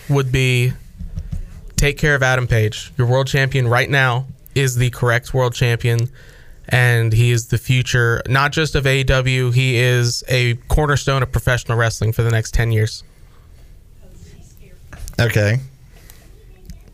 [0.09, 0.71] would be
[1.75, 2.91] take care of Adam Page.
[2.97, 4.27] Your world champion right now
[4.59, 6.09] is the correct world champion,
[6.69, 9.53] and he is the future not just of AEW.
[9.53, 13.03] He is a cornerstone of professional wrestling for the next ten years.
[15.19, 15.59] Okay.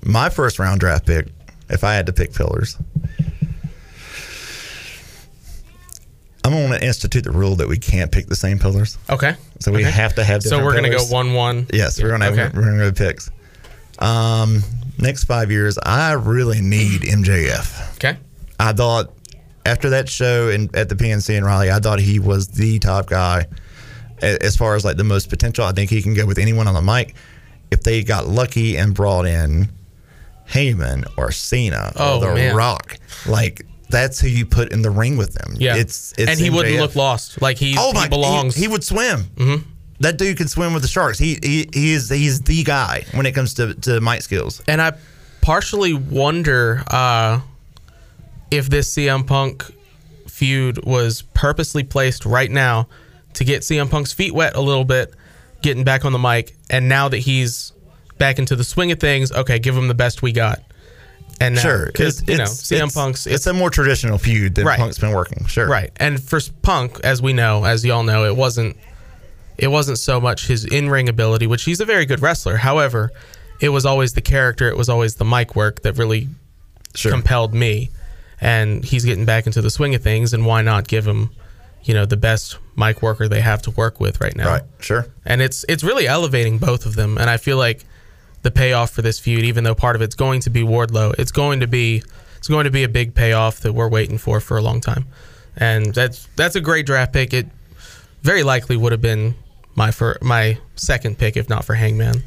[0.04, 1.28] My first round draft pick,
[1.69, 2.78] if I had to pick pillars,
[6.43, 8.97] I'm going to institute the rule that we can't pick the same pillars.
[9.10, 9.36] Okay.
[9.60, 9.89] So we Okay.
[9.91, 11.65] have to have So we're gonna go one one.
[11.73, 12.51] Yes, we're gonna have, Okay.
[12.56, 13.32] we're gonna go picks.
[13.97, 14.63] Um,
[14.97, 17.95] next five years, I really need MJF.
[17.95, 18.17] Okay.
[18.60, 19.13] I thought
[19.65, 23.08] after that show in, at the PNC in Raleigh, I thought he was the top
[23.08, 23.47] guy
[24.21, 25.65] as far as like the most potential.
[25.65, 27.15] I think he can go with anyone on the mic.
[27.71, 29.69] If they got lucky and brought in
[30.49, 32.55] Heyman or Cena Oh, or The man.
[32.55, 35.55] Rock, like that's who you put in the ring with them.
[35.58, 35.75] Yeah.
[35.75, 37.41] it's, it's and he wouldn't look lost.
[37.41, 38.03] Like he, Oh my!
[38.03, 38.55] he belongs.
[38.55, 39.21] He, he would swim.
[39.36, 39.69] Mm-hmm.
[40.01, 41.17] That dude can swim with the sharks.
[41.17, 44.62] He he he is he's the guy when it comes to to mic skills.
[44.67, 44.93] and I
[45.41, 47.39] partially wonder uh,
[48.51, 49.63] if this CM Punk
[50.27, 52.88] feud was purposely placed right now
[53.36, 55.13] to get CM Punk's feet wet a little bit,
[55.62, 57.71] getting back on the mic, and now that he's
[58.17, 60.62] back into the swing of things, okay, give him the best we got.
[61.41, 64.55] And now, Sure, because you know it's- CM it's- Punk's It's, a more traditional feud
[64.55, 64.79] that Right.
[64.79, 65.45] Punk's been working.
[65.47, 65.91] Sure, Right.
[65.97, 68.77] And for Punk, as we know, as y'all know, it wasn't
[69.57, 72.57] it wasn't so much his in-ring ability, which he's a very good wrestler.
[72.57, 73.11] However,
[73.61, 76.27] it was always the character, it was always the mic work that really
[76.93, 77.11] Sure.
[77.11, 77.89] compelled me.
[78.41, 81.29] And he's getting back into the swing of things and why not give him,
[81.83, 84.49] you know, the best mic worker they have to work with right now.
[84.49, 84.61] Right.
[84.79, 85.07] Sure.
[85.25, 87.85] And it's it's really elevating both of them and I feel like
[88.43, 91.31] the payoff for this feud even though part of it's going to be Wardlow, it's
[91.31, 92.03] going to be
[92.37, 95.05] it's going to be a big payoff that we're waiting for for a long time.
[95.57, 97.33] And that's that's a great draft pick.
[97.33, 97.47] It
[98.21, 99.35] very likely would have been
[99.75, 102.23] my for my second pick if not for Hangman.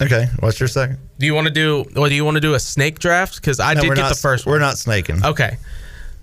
[0.00, 0.26] Okay.
[0.40, 0.98] What's your second?
[1.18, 3.58] Do you want to do well, do you want to do a snake draft cuz
[3.60, 4.60] I No, did get not, the first We're one.
[4.60, 5.24] not snaking.
[5.24, 5.56] Okay.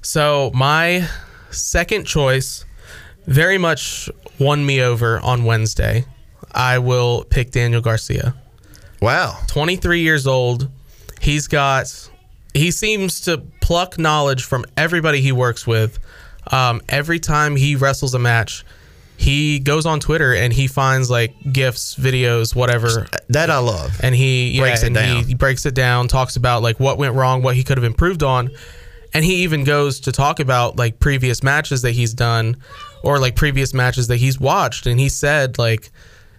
[0.01, 1.07] So my
[1.49, 2.65] second choice
[3.25, 6.05] very much won me over on Wednesday.
[6.51, 8.35] I will pick Daniel Garcia.
[9.01, 9.37] Wow.
[9.47, 10.69] 23 years old.
[11.19, 12.09] He's got
[12.53, 15.97] he seems to pluck knowledge from everybody he works with.
[16.51, 18.63] Um, every time he wrestles a match,
[19.23, 23.99] he goes on Twitter and he finds like gifs, videos, whatever, That I love.
[24.03, 25.23] and he yeah, Breaks it and down.
[25.25, 28.21] He breaks it down, talks about like what went wrong, what he could have improved
[28.23, 28.49] on,
[29.13, 32.57] and he even goes to talk about like previous matches that he's done,
[33.03, 35.89] or like previous matches that he's watched, and he said like.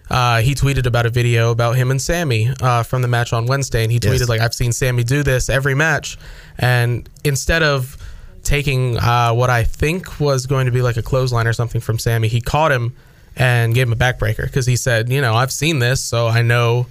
[0.07, 3.47] Uh, he tweeted about a video about him and Sammy uh, from the match on
[3.47, 4.29] Wednesday, and he tweeted Yes.
[4.29, 6.15] like, "I've seen Sammy do this every match,"
[6.59, 7.97] and instead of
[8.45, 11.99] taking uh, what I think was going to be like a clothesline or something from
[11.99, 12.95] Sammy, he caught him
[13.35, 16.41] and gave him a backbreaker because he said, "You know, I've seen this, so I
[16.41, 16.87] know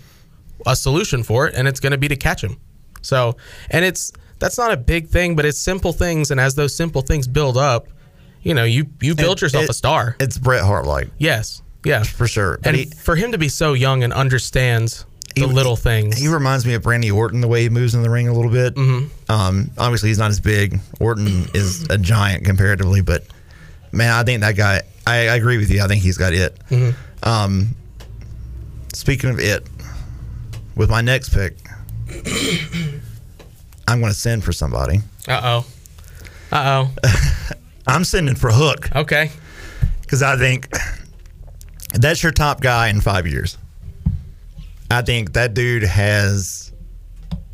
[0.67, 2.59] a solution for it, and it's going to be to catch him."
[3.01, 3.37] So,
[3.71, 7.01] and it's that's not a big thing, but it's simple things, and as those simple
[7.03, 7.89] things build up,
[8.43, 10.17] you know, you you build It- yourself it- a star.
[10.21, 12.59] It's Bret Hart like yes, yeah, for sure.
[12.63, 16.17] But and he, for him to be so young and understand the He- little things,
[16.19, 18.51] he reminds me of Randy Orton the way he moves in the ring a little
[18.51, 18.75] bit.
[18.75, 19.31] Mm-hmm.
[19.33, 20.79] Um, obviously, he's not as big.
[21.01, 23.25] Orton is a giant comparatively, but
[23.93, 24.83] man, I think that guy.
[25.07, 25.83] I, I agree with you.
[25.83, 26.59] I think he's got it.
[26.71, 27.29] Mm-hmm.
[27.29, 27.75] Um,
[28.95, 29.67] speaking of it,
[30.77, 31.57] with my next pick,
[33.87, 35.01] I'm going to send for somebody.
[35.29, 35.67] uh oh,
[36.53, 37.11] uh oh,
[37.87, 39.31] I'm sending for Hook okay,
[40.03, 40.69] because I think
[41.93, 43.59] that's your top guy in five years.
[44.95, 46.73] I think that dude has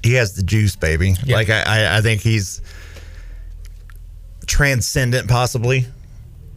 [0.02, 1.14] he has the juice, baby.
[1.24, 1.36] Yeah.
[1.36, 2.60] Like I, I, I think he's
[4.46, 5.86] transcendent, possibly.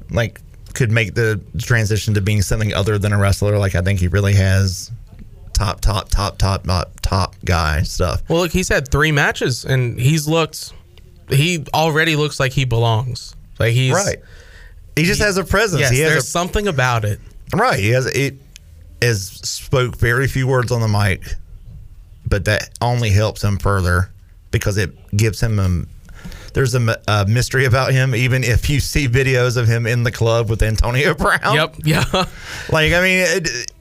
[0.10, 0.40] Like
[0.74, 3.58] could make the transition to being something other than a wrestler.
[3.58, 4.92] Like I think he really has
[5.54, 8.24] top, top, top, top, top, top guy stuff.
[8.30, 10.74] Well, look, he's had three matches, and he's looked.
[11.30, 13.36] He already looks like he belongs.
[13.60, 14.18] Like he's Right.
[14.96, 15.82] He just has a presence.
[15.82, 17.20] Yes, he has there's a, something about it.
[17.56, 17.80] Right.
[17.80, 18.36] He has it
[19.04, 21.36] has spoke very few words on the mic,
[22.28, 24.10] but that only helps him further
[24.52, 25.86] because it gives him a
[26.54, 28.14] there's a mystery about him.
[28.14, 31.76] Even if you see videos of him in the club with Antonio Brown, Yep.
[31.84, 32.04] Yeah.
[32.72, 33.72] Like I mean, it,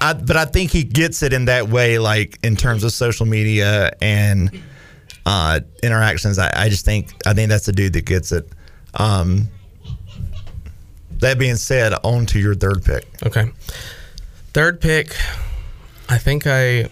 [0.00, 3.26] I but I think he gets it in that way, like in terms of social
[3.26, 4.50] media and
[5.26, 6.38] uh, interactions.
[6.38, 8.48] I, I just think I think that's the dude that gets it.
[8.94, 9.48] Um,
[11.20, 13.06] that being said, on to your third pick.
[13.26, 13.50] okay.
[14.52, 15.14] Third pick.
[16.08, 16.88] I think I.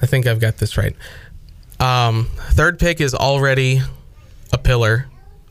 [0.00, 0.96] I think I've got this right.
[1.78, 3.80] Um, third pick is already
[4.52, 5.06] a pillar.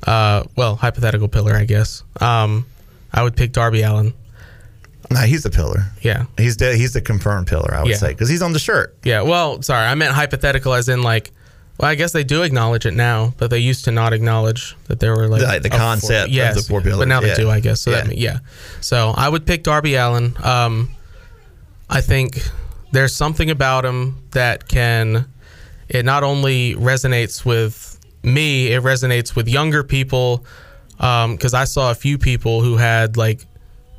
[0.06, 2.04] Uh, well, hypothetical pillar, I guess.
[2.20, 2.66] Um,
[3.14, 4.14] I would pick Darby Allin.
[5.10, 5.86] Nah, he's the pillar.
[6.02, 6.26] Yeah.
[6.38, 7.74] He's the he's the confirmed pillar.
[7.74, 7.98] I would Yeah.
[7.98, 8.96] say because he's on the shirt.
[9.04, 11.32] Yeah, well, sorry, I meant hypothetical as in like
[11.82, 15.00] Well, I guess they do acknowledge it now, but they used to not acknowledge that
[15.00, 17.34] there were like Like the concept of yes, the four pillars, But now yeah.
[17.34, 17.82] they do, I guess.
[17.82, 18.02] So Yeah.
[18.04, 18.40] that yeah.
[18.82, 20.36] So I would pick Darby Allin.
[20.44, 20.92] Um,
[21.90, 22.40] I think
[22.92, 25.26] there's something about him that can.
[25.90, 30.46] It not only resonates with me, it resonates with younger people.
[30.98, 33.48] Because I saw a few people who had like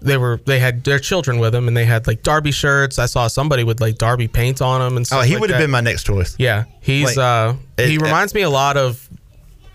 [0.02, 2.98] they were they had their children with them and they had like Darby shirts.
[2.98, 5.20] I saw somebody with like Darby paint on them and stuff.
[5.20, 6.34] Oh, he like would have been my next choice.
[6.38, 9.08] Yeah, he's Like, uh he it- reminds me a lot of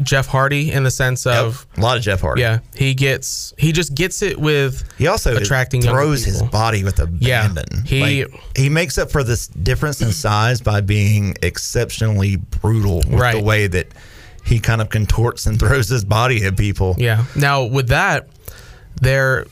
[0.04, 2.42] Jeff Hardy in the sense of a lot of Jeff Hardy.
[2.42, 7.00] yeah, he gets he just gets it with He also attracting throws his body with
[7.00, 7.66] abandon.
[7.72, 12.98] Yeah, he- Like, he makes up for this difference in size by being exceptionally brutal
[13.10, 13.88] with the way that
[14.46, 16.96] he kind of contorts and throws his body at people.
[17.00, 17.26] yeah.
[17.36, 18.30] Now with that,
[19.02, 19.46] there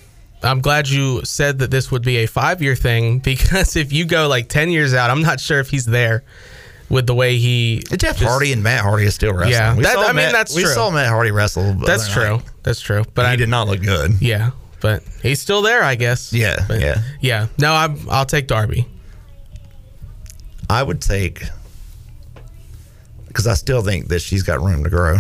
[0.45, 4.27] I'm glad you said that this would be a 5-year thing because if you go
[4.27, 6.23] like 10 years out, I'm not sure if he's there
[6.89, 9.51] with the way he Jeff just- Hardy and Matt Hardy is still wrestling.
[9.53, 10.71] Yeah, that- I mean, Matt- that's we true.
[10.71, 11.73] saw Matt Hardy wrestle.
[11.73, 12.37] That's true.
[12.37, 12.43] night.
[12.63, 13.03] That's true.
[13.15, 14.21] But he I did not look good.
[14.21, 16.31] yeah, but he's still there, I guess.
[16.31, 17.01] Yeah, But- yeah.
[17.21, 17.47] Yeah.
[17.57, 18.87] No, I'm I'll take Darby.
[20.69, 21.43] I would take
[23.27, 25.17] because I still think that she's got room to grow.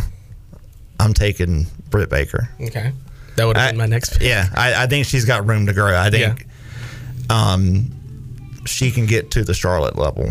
[0.99, 2.47] I'm taking Britt Baker.
[2.61, 2.91] Okay.
[3.35, 4.21] That would have been my next pick.
[4.27, 5.95] Yeah, I, I think she's got room to grow.
[5.97, 6.45] I think
[7.29, 7.91] um,
[8.65, 10.29] she can get to the Charlotte level.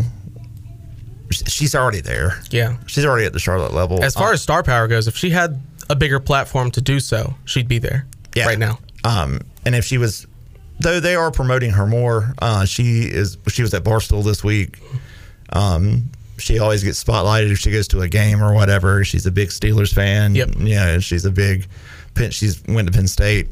[1.31, 2.39] She's already there.
[2.49, 2.77] Yeah.
[2.85, 4.03] She's already at the Charlotte level.
[4.03, 7.33] As far as star power goes, if she had a bigger platform to do so,
[7.45, 8.45] she'd be there Yeah.
[8.45, 8.79] right now.
[9.03, 10.27] Um, and if she was,
[10.79, 13.37] though they are promoting her more, uh, she is.
[13.49, 14.79] She was at Barstool this week.
[15.51, 19.03] Um, she always gets spotlighted if she goes to a game or whatever.
[19.03, 20.35] She's a big Steelers fan.
[20.35, 20.49] Yep.
[20.59, 21.67] Yeah, she's a big.
[22.15, 23.49] Penn, she's went to Penn State,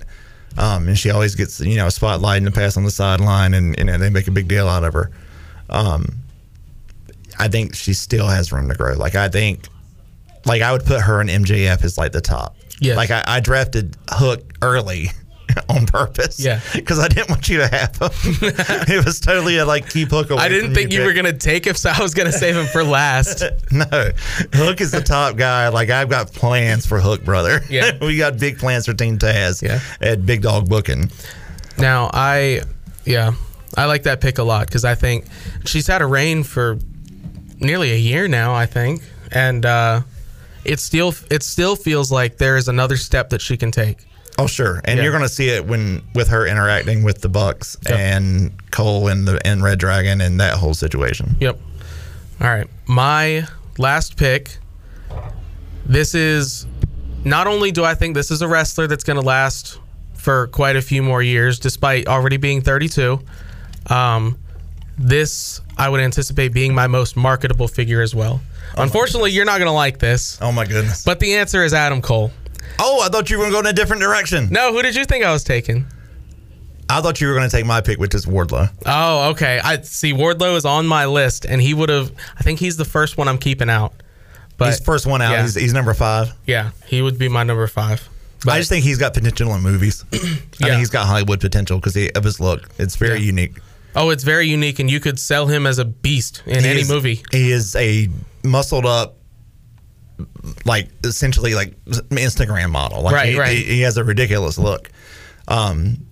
[0.58, 3.54] um, and she always gets you know a spotlight and a pass on the sideline,
[3.54, 5.12] and you know they make a big deal out of her.
[5.70, 6.24] Um,
[7.40, 8.94] I think she still has room to grow.
[8.94, 9.68] Like I think,
[10.46, 12.56] like I would put her and MJF as like the top.
[12.80, 12.96] Yeah.
[12.96, 15.08] Like I, I drafted Hook early
[15.70, 16.40] on purpose.
[16.40, 16.60] Yeah.
[16.74, 18.10] Because I didn't want you to have him.
[18.42, 20.42] it was totally a like keep Hook away.
[20.42, 22.84] I didn't think you were gonna take him, so I was gonna save him for
[22.84, 23.44] last.
[23.72, 24.12] No,
[24.54, 25.70] Hook is the top guy.
[25.70, 27.62] Like I've got plans for Hook, brother.
[27.70, 27.98] Yeah.
[28.02, 29.62] we got big plans for Team Taz.
[29.64, 29.80] Yeah.
[30.00, 31.10] at Big Dog Booking.
[31.78, 32.62] Now I,
[33.06, 33.34] yeah,
[33.76, 35.26] I like that pick a lot because I think
[35.66, 36.78] she's had a reign for
[37.60, 38.54] nearly a year now.
[38.54, 40.02] I think, and uh,
[40.64, 44.06] it still it still feels like there is another step that she can take.
[44.40, 45.04] Oh sure, and Yeah.
[45.04, 48.00] you're going to see it when with her interacting with the Bucks Yep.
[48.00, 51.36] and Cole and the and Red Dragon and that whole situation.
[51.40, 51.60] Yep.
[52.42, 52.68] All right.
[52.88, 54.58] My last pick.
[55.86, 56.66] This is
[57.24, 59.80] not only do I think this is a wrestler that's going to last
[60.16, 63.20] for quite a few more years, despite already being 32.
[63.88, 64.38] Um,
[64.98, 68.42] this I would anticipate being my most marketable figure as well.
[68.78, 71.04] Unfortunately, you're not going to like this, Oh my goodness!
[71.04, 72.32] but the answer is Adam Cole.
[72.80, 74.50] Oh, I thought you were going to go in a different direction.
[74.52, 75.86] No, who did you think I was taking?
[76.90, 78.70] I thought you were going to take my pick, which is Wardlow.
[78.86, 79.60] Oh, okay.
[79.64, 80.14] I see.
[80.14, 82.12] Wardlow is on my list, and he would have.
[82.38, 83.94] I think he's the first one I'm keeping out.
[84.58, 85.32] But he's first one out.
[85.32, 85.42] yeah.
[85.44, 86.34] He's, he's number five.
[86.46, 88.08] Yeah, he would be my number five.
[88.46, 90.04] But I just think he's got potential in movies.
[90.14, 90.68] I Yeah.
[90.68, 92.70] think he's got Hollywood potential because of his look.
[92.78, 93.26] It's very Yeah.
[93.28, 93.58] unique.
[93.96, 96.82] oh, it's very unique, and you could sell him as a beast in He any
[96.82, 97.24] is- movie.
[97.32, 98.10] He is a
[98.44, 99.16] muscled up,
[100.66, 103.02] like essentially like Instagram model.
[103.02, 103.58] Like Right, he, right.
[103.58, 104.90] He, he has a ridiculous look,
[105.48, 106.06] um,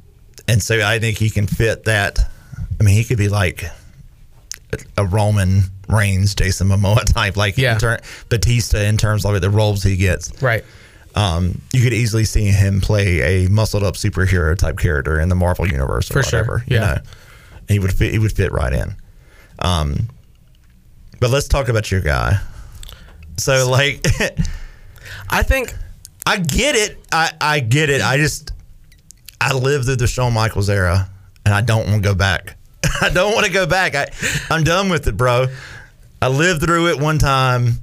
[0.47, 2.19] and so I think he can fit that.
[2.79, 3.65] I mean, he could be like
[4.97, 7.77] a Roman Reigns, Jason Momoa type, like Yeah.
[8.29, 10.41] Batista in terms of the roles he gets.
[10.41, 10.63] Right.
[11.13, 15.35] Um, you could easily see him play a muscled up superhero type character in the
[15.35, 16.63] Marvel universe or For sure, whatever.
[16.67, 16.79] You yeah.
[16.85, 16.97] know,
[17.67, 18.13] he would fit.
[18.13, 18.95] He would fit right in.
[19.59, 20.07] Um,
[21.19, 22.39] but let's talk about your guy.
[23.41, 24.05] So, like,
[25.29, 25.73] I think
[26.25, 26.97] I get it.
[27.11, 28.01] I I get it.
[28.01, 28.51] I just
[29.39, 31.09] I lived through the Shawn Michaels era,
[31.45, 32.57] and I don't want to go back.
[33.01, 33.95] I don't want to go back.
[33.95, 34.07] I
[34.49, 35.47] I'm done with it, bro.
[36.21, 37.73] I lived through it one time,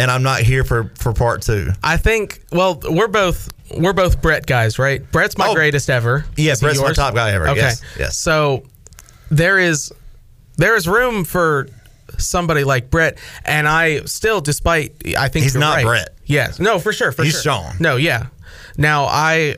[0.00, 1.68] and I'm not here for for part two.
[1.82, 5.08] I think well, we're both we're both Bret guys, right?
[5.12, 5.54] Bret's my Oh.
[5.54, 6.24] greatest ever.
[6.36, 7.48] Yeah, Is Bret's my top guy ever.
[7.50, 7.60] Okay.
[7.60, 8.18] Yes, yes.
[8.18, 8.64] So
[9.30, 9.92] there is
[10.56, 11.68] there is room for
[12.18, 15.84] somebody like Bret, and I still, despite I think He's not right.
[15.84, 16.08] Bret.
[16.26, 17.42] Yes, no, for sure, for He's sure.
[17.42, 17.76] Shawn.
[17.80, 18.26] No, yeah.
[18.76, 19.56] Now I,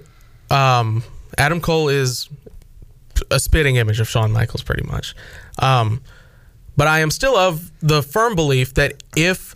[0.50, 1.02] um,
[1.38, 2.28] Adam Cole is
[3.30, 5.14] a spitting image of Shawn Michaels, pretty much.
[5.58, 6.02] Um,
[6.76, 9.54] but I am still of the firm belief that if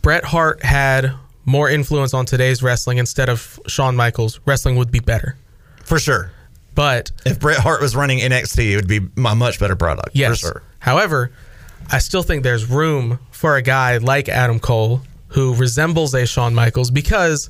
[0.00, 1.12] Bret Hart had
[1.44, 5.36] more influence on today's wrestling instead of Shawn Michaels, wrestling would be better.
[5.84, 6.30] For sure.
[6.74, 10.10] But If Bret Hart was running NXT, it would be my much better product.
[10.14, 10.62] yes, For sure.
[10.78, 11.30] however,
[11.90, 16.54] I still think there's room for a guy like Adam Cole who resembles a Shawn
[16.54, 17.48] Michaels because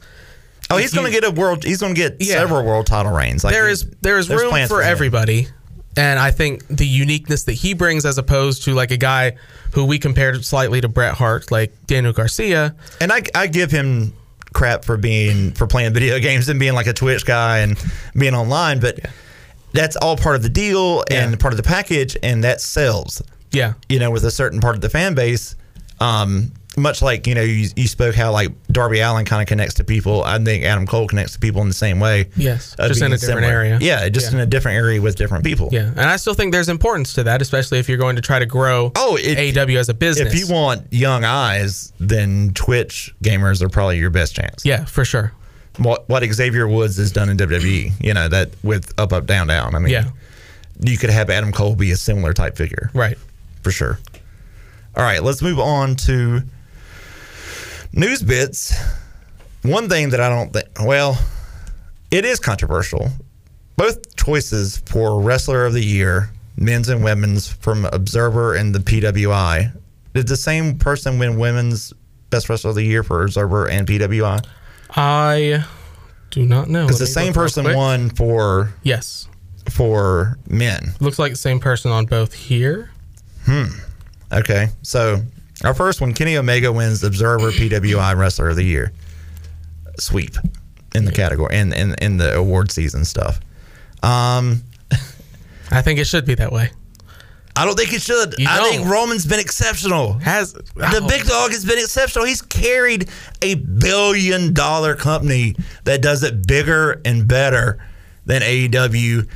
[0.71, 1.65] Oh, he's going to get a world.
[1.65, 2.35] He's going to get Yeah.
[2.37, 3.45] several world title reigns.
[3.45, 5.49] Like there he- is there is room plans for everybody.
[5.97, 9.33] And I think the uniqueness that he brings as opposed to like a guy
[9.75, 12.75] who we compared slightly to Bret Hart, like Daniel Garcia.
[13.01, 14.15] And I, I give him
[14.55, 17.77] crap for being for playing video games and being like a Twitch guy and
[18.17, 19.01] being online, but
[19.75, 21.37] that's all part of the deal and Yeah.
[21.37, 23.21] part of the package, and that sells.
[23.53, 23.75] Yeah.
[23.89, 25.55] You know, with a certain part of the fan base.
[26.01, 29.75] Um, much like you know, you, you spoke how like Darby Allin kind of connects
[29.75, 30.25] to people.
[30.25, 32.31] I think Adam Cole connects to people in the same way.
[32.35, 33.79] Yes, just in a different area.
[33.81, 34.39] Yeah, just Yeah.
[34.39, 35.69] in a different area with different people.
[35.71, 35.89] Yeah.
[35.91, 38.47] And I still think there's importance to that, especially if you're going to try to
[38.47, 40.33] grow Oh, it- AEW as a business.
[40.33, 44.65] If you want young eyes, then Twitch gamers are probably your best chance.
[44.65, 45.33] yeah, for sure.
[45.77, 49.47] What what Xavier Woods has done in WWE, you know that with up up down
[49.47, 49.75] down.
[49.75, 50.09] I mean, Yeah.
[50.81, 53.19] you could have Adam Cole be a similar type figure Right.
[53.63, 53.99] For sure.
[54.97, 56.43] All right, let's move on to
[57.93, 58.75] news bits.
[59.63, 61.19] One thing that I don't think, well,
[62.11, 63.11] it is controversial.
[63.77, 69.73] Both choices for Wrestler of the Year, men's and women's, from Observer and the PWI.
[70.15, 71.93] Did the same person win women's
[72.31, 74.45] Best Wrestler of the Year for Observer and PWI?
[74.91, 75.65] I
[76.31, 76.85] do not know.
[76.87, 79.27] Because the same person won for Yes.
[79.71, 80.93] for men.
[81.01, 82.91] Looks like the same person on both here.
[84.33, 85.21] Okay, so
[85.65, 88.93] our first one, Kenny Omega wins Observer PWI Wrestler of the Year
[89.99, 90.35] sweep
[90.95, 93.41] in the category in in, in the award season stuff.
[94.03, 94.63] Um,
[95.71, 96.71] I think it should be that way.
[97.55, 98.35] I don't think it should.
[98.39, 98.71] You I don't.
[98.71, 100.15] think Roman's been exceptional.
[100.15, 102.25] Has The oh, big dog has been exceptional.
[102.25, 103.11] He's carried
[103.43, 107.79] a billion dollar company that does it bigger and better
[108.25, 109.29] than AEW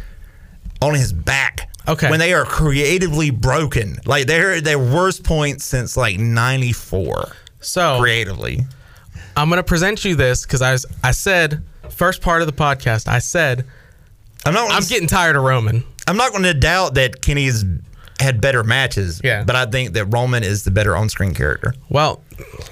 [0.80, 1.70] on his back.
[1.88, 2.10] Okay.
[2.10, 3.98] When they are creatively broken.
[4.04, 8.60] Like they're at their worst point since like 94 so creatively.
[9.36, 12.52] I'm going to present you this because I was, I said first part of the
[12.52, 13.06] podcast.
[13.08, 13.64] I said
[14.44, 15.84] I'm not I'm getting tired of Roman.
[16.08, 17.64] I'm not going to doubt that Kenny's
[18.20, 19.44] had better matches, Yeah.
[19.44, 21.74] but I think that Roman is the better on-screen character.
[21.90, 22.22] Well,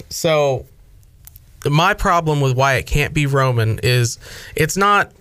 [0.09, 0.65] so
[1.67, 4.19] my problem with why it can't be Roman is
[4.57, 5.13] it's not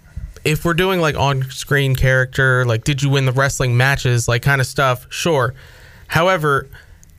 [0.46, 4.42] if we're doing like on screen character, like did you win the wrestling matches, like
[4.42, 5.54] kind of stuff, sure.
[6.08, 6.68] However,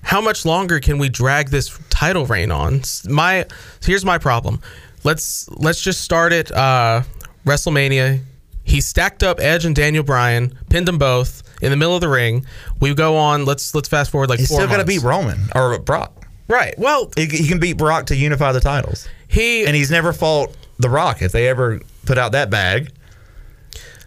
[0.02, 2.82] how much longer can we drag this title reign on?
[3.08, 3.46] My
[3.84, 4.60] here's my problem.
[5.02, 7.02] Let's let's just start it uh
[7.46, 8.20] WrestleMania.
[8.66, 12.08] He stacked up Edge and Daniel Bryan, pinned them both in the middle of the
[12.08, 12.46] ring.
[12.80, 13.44] We go on.
[13.44, 16.26] Let's let's fast forward like He's still got to beat Roman or Brock.
[16.48, 16.74] right.
[16.78, 19.06] Well, He, he can beat Brock to unify the titles.
[19.28, 21.20] he and he's never fought The Rock.
[21.20, 22.90] If they ever put out that bag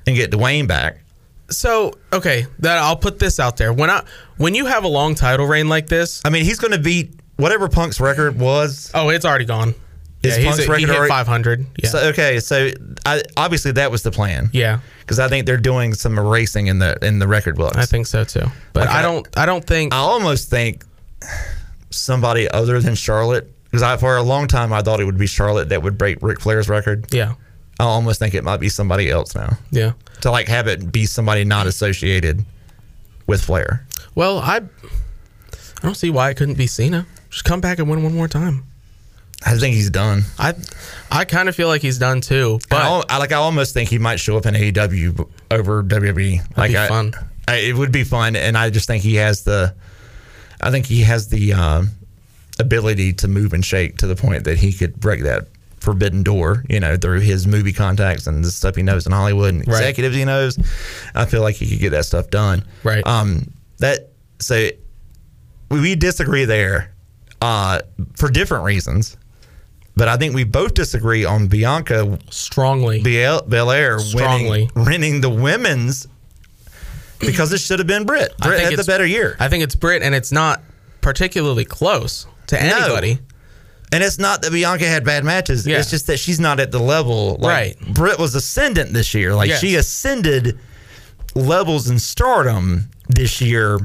[0.07, 1.01] and get Dwayne back,
[1.49, 3.71] So okay, that I'll put this out there.
[3.73, 4.03] When I
[4.37, 7.11] when you have a long title reign like this, I mean, he's going to beat
[7.35, 8.89] whatever Punk's record was.
[8.95, 9.75] oh, it's already gone.
[10.23, 11.65] Is yeah, Punk's he record hit already- 500.
[11.77, 12.71] Yeah, So okay, so
[13.05, 14.49] I, obviously that was the plan.
[14.51, 17.77] yeah, because I think they're doing some erasing in the in the record books.
[17.77, 18.45] I think so too.
[18.73, 19.27] But I don't.
[19.37, 19.93] I don't think.
[19.93, 20.83] I almost think
[21.91, 25.27] somebody other than Charlotte, because I, for a long time I thought it would be
[25.27, 27.13] Charlotte that would break Ric Flair's record.
[27.13, 27.35] yeah,
[27.79, 29.93] I almost think it might be somebody else now yeah.
[30.21, 32.43] to like have it be somebody not associated
[33.27, 33.85] with Flair.
[34.15, 37.05] Well, I I don't see why it couldn't be Cena.
[37.29, 38.63] Just come back and win one more time.
[39.45, 40.23] I think he's done.
[40.39, 40.55] I
[41.11, 42.59] I kind of feel like he's done too.
[42.69, 43.31] But I, I like.
[43.31, 46.57] I almost think he might show up in AEW over WWE.
[46.57, 47.13] like be I, fun.
[47.47, 49.75] I, it would be fun, and I just think he has the.
[50.59, 51.91] I think he has the um,
[52.59, 55.47] ability to move and shake to the point that he could break that
[55.87, 56.65] forbidden door.
[56.67, 59.77] You know, through his movie contacts and the stuff he knows in Hollywood and Right.
[59.77, 60.59] executives he knows.
[61.15, 62.65] I feel like he could get that stuff done.
[62.83, 63.05] Right.
[63.07, 63.51] Um.
[63.79, 64.67] That so
[65.71, 66.91] we disagree there,
[67.41, 67.79] uh,
[68.17, 69.15] for different reasons.
[69.95, 73.01] But I think we both disagree on Bianca strongly.
[73.01, 74.69] Bel- Belair Strongly.
[74.75, 76.05] winning, winning the women's
[77.19, 78.31] because it should have been Britt.
[78.41, 79.35] I Britt think had the better year.
[79.39, 80.61] I think it's Britt, and it's not
[81.01, 83.19] particularly close to anybody.
[83.91, 85.65] And it's not that Bianca had bad matches.
[85.65, 85.79] Yeah.
[85.79, 87.37] It's just that she's not at the level.
[87.39, 87.93] Like, Right.
[87.93, 89.33] Britt was ascendant this year.
[89.33, 89.59] Like Yes.
[89.61, 90.59] she ascended
[91.35, 93.79] levels in stardom this year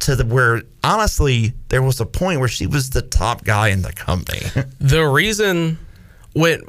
[0.00, 3.82] to the where honestly there was a point where she was the top guy in
[3.82, 4.40] the company.
[4.80, 5.78] the reason
[6.32, 6.62] when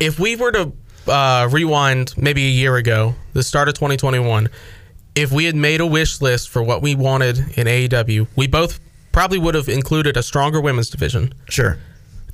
[0.00, 0.72] if we were to
[1.08, 4.48] uh, rewind maybe a year ago the start of 2021
[5.14, 8.80] if we had made a wish list for what we wanted in aew we both
[9.16, 11.78] probably would have included a stronger women's division sure.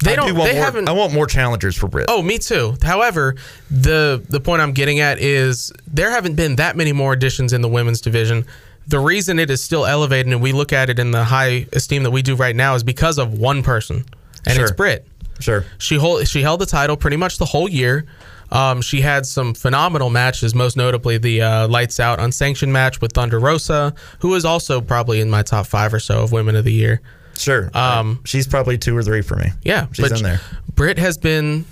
[0.05, 2.07] They I do don't- want they more, haven't- I want more challengers for Britt.
[2.09, 3.37] oh me too however
[3.71, 7.61] the the point i'm getting at is there haven't been that many more additions in
[7.63, 8.45] the women's division
[8.89, 12.03] the reason it is still elevated and we look at it in the high esteem
[12.03, 14.05] that we do right now is because of one person
[14.45, 15.07] and it's Britt.
[15.39, 15.65] Sure.
[15.79, 18.05] She hold she held the title pretty much the whole year.
[18.53, 23.13] Um, she had some phenomenal matches, most notably the uh, lights out unsanctioned match with
[23.13, 26.65] Thunder Rosa, who is also probably in my top five or so of women of
[26.65, 27.01] the year.
[27.39, 27.71] Sure.
[27.75, 29.47] Um, she's probably two or three for me.
[29.65, 30.41] Yeah, She's in there.
[30.75, 31.65] Britt has been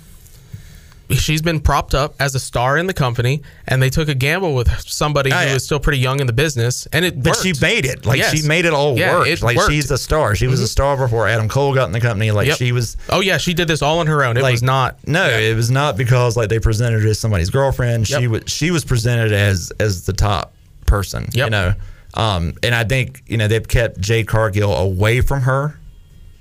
[1.15, 4.53] she's been propped up as a star in the company, and they took a gamble
[4.55, 5.55] with somebody Oh, who yeah.
[5.55, 7.43] is still pretty young in the business, and it But worked.
[7.43, 8.05] she made it.
[8.05, 8.35] Like Yes.
[8.35, 9.27] she made it all Yeah, work.
[9.27, 9.71] it like worked.
[9.71, 10.35] she's a star.
[10.35, 12.31] She was a star before Adam Cole got in the company.
[12.31, 12.57] Like Yep.
[12.57, 14.37] she was Oh yeah, she did this all on her own.
[14.37, 14.97] It like was not.
[15.07, 18.07] No, it was not because like they presented her as somebody's girlfriend.
[18.07, 20.53] She was she was presented as as the top
[20.85, 21.27] person.
[21.33, 21.73] You know.
[22.13, 25.77] Um, and I think you know they've kept Jade Cargill away from her.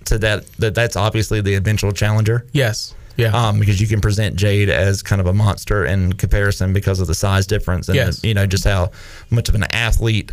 [0.06, 2.44] To that, that that's obviously the eventual challenger.
[2.52, 2.94] Yes.
[3.20, 3.32] Yeah.
[3.48, 7.06] um, because you can present Jade as kind of a monster in comparison because of
[7.06, 8.22] the size difference and Yes.
[8.24, 8.90] you know just how
[9.30, 10.32] much of an athlete,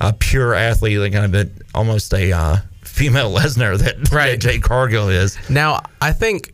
[0.00, 4.32] a pure athlete, like kind of a, almost a uh, female Lesnar that, Right.
[4.32, 5.36] that Jade Cargill is.
[5.50, 6.50] Now, I think,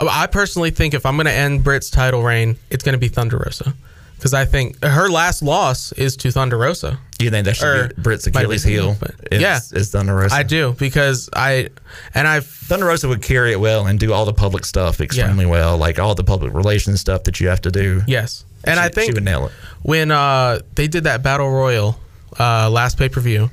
[0.00, 3.08] I personally think if I'm going to end Britt's title reign, it's going to be
[3.08, 3.74] Thunder Rosa.
[4.22, 7.00] Because I think her last loss is to Thunder Rosa.
[7.18, 8.96] You think that should Or be Britt's Achilles heel?
[9.32, 9.58] is, yeah.
[9.72, 10.32] is Thunder Rosa.
[10.32, 11.70] I do because I,
[12.14, 15.44] and I've, Thunder Rosa would carry it well and do all the public stuff extremely
[15.44, 18.02] well, like all the public relations stuff that you have to do.
[18.06, 18.44] yes.
[18.62, 19.52] And She- I think she would nail it.
[19.82, 21.98] when uh, they did that battle royal
[22.38, 23.50] uh, last pay per view,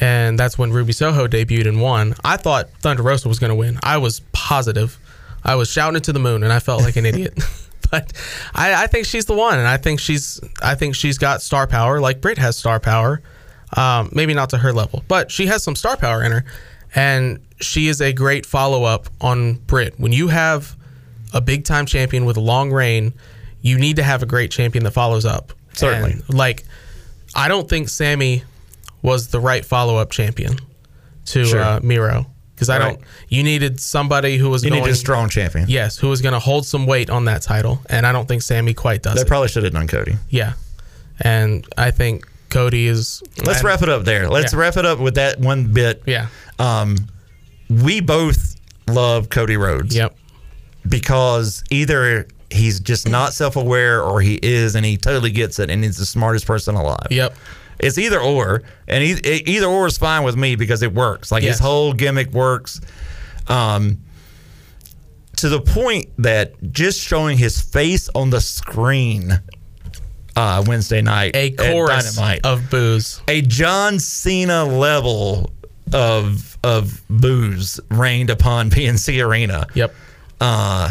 [0.00, 2.14] and that's when Ruby Soho debuted and won.
[2.22, 3.78] I thought Thunder Rosa was going to win.
[3.82, 4.98] I was positive.
[5.42, 7.38] I was shouting it to the moon, and I felt like an idiot.
[7.94, 8.12] But
[8.54, 11.66] I, I think she's the one, and I think she's I think she's got star
[11.66, 13.22] power, like Britt has star power.
[13.76, 16.44] Um, maybe not to her level, but she has some star power in her,
[16.94, 19.98] and she is a great follow up on Britt.
[19.98, 20.76] When you have
[21.32, 23.12] a big time champion with a long reign,
[23.62, 25.52] you need to have a great champion that follows up.
[25.72, 26.12] Certainly.
[26.12, 26.62] And, like,
[27.34, 28.44] I don't think Sammy
[29.02, 30.56] was the right follow up champion
[31.26, 31.60] to Sure.
[31.60, 32.26] uh, Miro
[32.66, 32.96] because I Right.
[32.98, 33.00] don't.
[33.28, 34.88] You needed somebody who was You going.
[34.88, 35.66] a strong champion.
[35.68, 38.42] Yes, who was going to hold some weight on that title, and I don't think
[38.42, 39.26] Sammy quite does They it.
[39.28, 40.16] probably should have done Cody.
[40.30, 40.52] yeah,
[41.20, 43.22] and I think Cody is.
[43.44, 44.28] Let's wrap it up there.
[44.28, 44.58] Let's Yeah.
[44.60, 46.02] wrap it up with that one bit.
[46.06, 46.26] Yeah.
[46.58, 46.96] Um,
[47.68, 48.56] we both
[48.88, 49.94] love Cody Rhodes.
[49.96, 50.14] Yep.
[50.86, 55.82] because either he's just not self-aware or he is and he totally gets it and
[55.82, 57.06] he's the smartest person alive.
[57.10, 57.34] Yep.
[57.78, 61.30] It's either or, and e- either or is fine with me because it works.
[61.32, 61.54] Like Yes.
[61.54, 62.80] his whole gimmick works,
[63.48, 63.98] um,
[65.36, 69.32] to the point that just showing his face on the screen
[70.36, 73.20] uh, Wednesday night A chorus of boos.
[73.28, 75.52] a John Cena level
[75.92, 79.94] of of boos rained upon PNC Arena Yep.
[80.40, 80.90] uh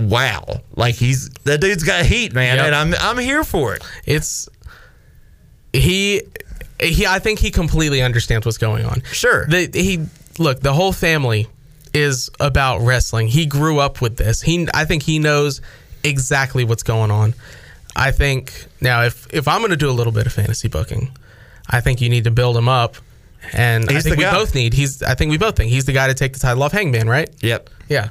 [0.00, 0.44] wow
[0.76, 2.66] like he's that dude's got heat man Yep.
[2.66, 4.48] and i'm i'm here for it It's
[5.72, 6.22] he
[6.80, 9.02] he I think he completely understands what's going on.
[9.12, 9.46] Sure.
[9.46, 10.06] The, he
[10.38, 11.48] look, the whole family
[11.94, 13.28] is about wrestling.
[13.28, 14.42] He grew up with this.
[14.42, 15.60] He I think he knows
[16.04, 17.34] exactly what's going on.
[17.96, 21.10] I think now if if I'm going to do a little bit of fantasy booking,
[21.68, 22.96] I think you need to build him up.
[23.52, 24.32] And I think we guy.
[24.32, 24.74] both need.
[24.74, 25.02] He's.
[25.02, 27.30] I think we both think he's the guy to take the title off Hangman, right?
[27.40, 28.08] yep Yeah.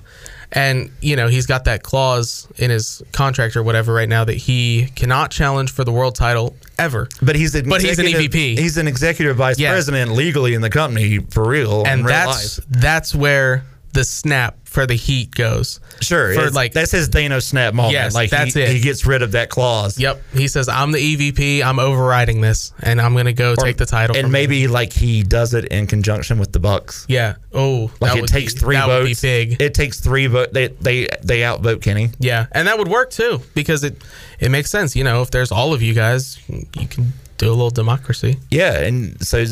[0.51, 4.35] And, you know, he's got that clause in his contract or whatever right now that
[4.37, 7.07] he cannot challenge for the world title ever.
[7.21, 8.59] but he's an But he's an executive- EVP.
[8.59, 9.71] he's an executive vice Yeah.
[9.71, 13.63] president legally in the company for real And that's that's where
[13.97, 15.79] the snap for the heat goes.
[16.01, 18.69] sure For like that's his Thanos snap moment Yes, like that's he, it.
[18.69, 20.21] he gets rid of that clause Yep.
[20.33, 24.15] He says, I'm the EVP, I'm overriding this, and I'm gonna go take the title.
[24.15, 27.35] and maybe him." like he does it in conjunction with the bucks Yeah.
[27.53, 29.61] Oh like that it would takes be- three that votes would be big.
[29.61, 32.45] it takes three vote they they they outvote kenny yeah.
[32.51, 33.95] And that would work too, because it
[34.39, 37.55] it makes sense, you know, if there's all of you guys, you can do a
[37.55, 38.37] little democracy.
[38.51, 39.43] yeah and so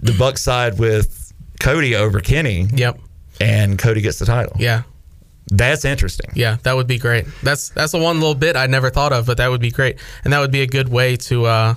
[0.00, 3.00] the buck side with cody over kenny Yep.
[3.40, 4.82] And cody gets the title Yeah.
[5.50, 7.26] that's interesting Yeah, that would be great.
[7.42, 9.96] That's that's the one little bit I never thought of, but that would be great,
[10.24, 11.74] and that would be a good way to uh,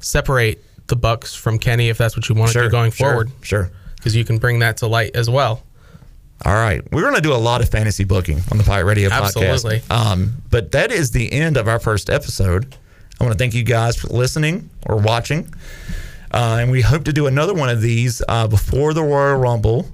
[0.00, 3.30] separate the Bucks from Kenny if that's what you want to do going sure, forward,
[3.42, 3.70] Sure.
[3.96, 5.62] because you can bring that to light as well.
[6.44, 6.82] All right.
[6.92, 9.80] We're going to do a lot of fantasy booking on the Pirate Radio Absolutely.
[9.80, 9.90] podcast.
[9.90, 12.76] Um, but that is the end of our first episode.
[13.18, 15.52] I want to thank you guys for listening or watching.
[16.30, 19.88] Uh, and we hope to do another one of these uh, before the Royal Rumble,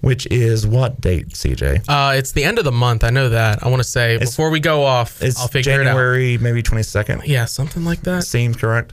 [0.00, 1.84] which is what date, CJ?
[1.88, 3.02] Uh, it's the end of the month.
[3.04, 3.62] I know that.
[3.62, 5.90] I want to say before we go off, It's I'll figure it out.
[5.92, 7.26] January, maybe 22nd.
[7.26, 8.24] Yeah, something like that.
[8.24, 8.92] Seems correct.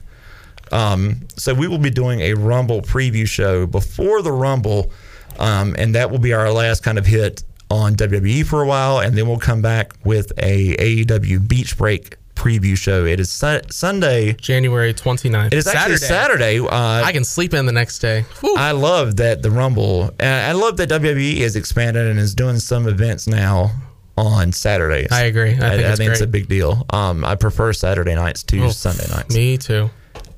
[0.72, 4.92] Um, so we will be doing a Rumble preview show before the Rumble,
[5.38, 9.00] um, and that will be our last kind of hit on WWE for a while,
[9.00, 13.06] and then we'll come back with a AEW Beach Break preview show.
[13.06, 14.34] It is su- Sunday.
[14.34, 15.48] January 29th.
[15.48, 16.60] It is actually Saturday.
[16.60, 18.26] Uh, I can sleep in the next day.
[18.58, 20.12] I love that the Rumble.
[20.20, 23.72] And I love that WWE has expanded and is doing some events now
[24.18, 25.12] on Saturdays.
[25.12, 25.52] I agree.
[25.54, 26.86] I think, I, it's, think it's a big deal.
[26.90, 29.34] Um, I prefer Saturday nights to Oh, Sunday nights.
[29.34, 29.90] Me too.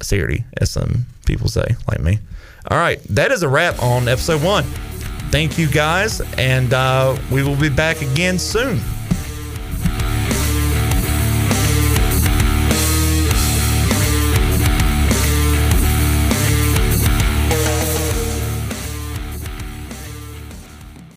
[0.02, 2.20] Saturday, as some people say, like me.
[2.70, 4.64] All right, that is a wrap on episode one.
[5.32, 8.80] Thank you guys, and uh, we will be back again soon.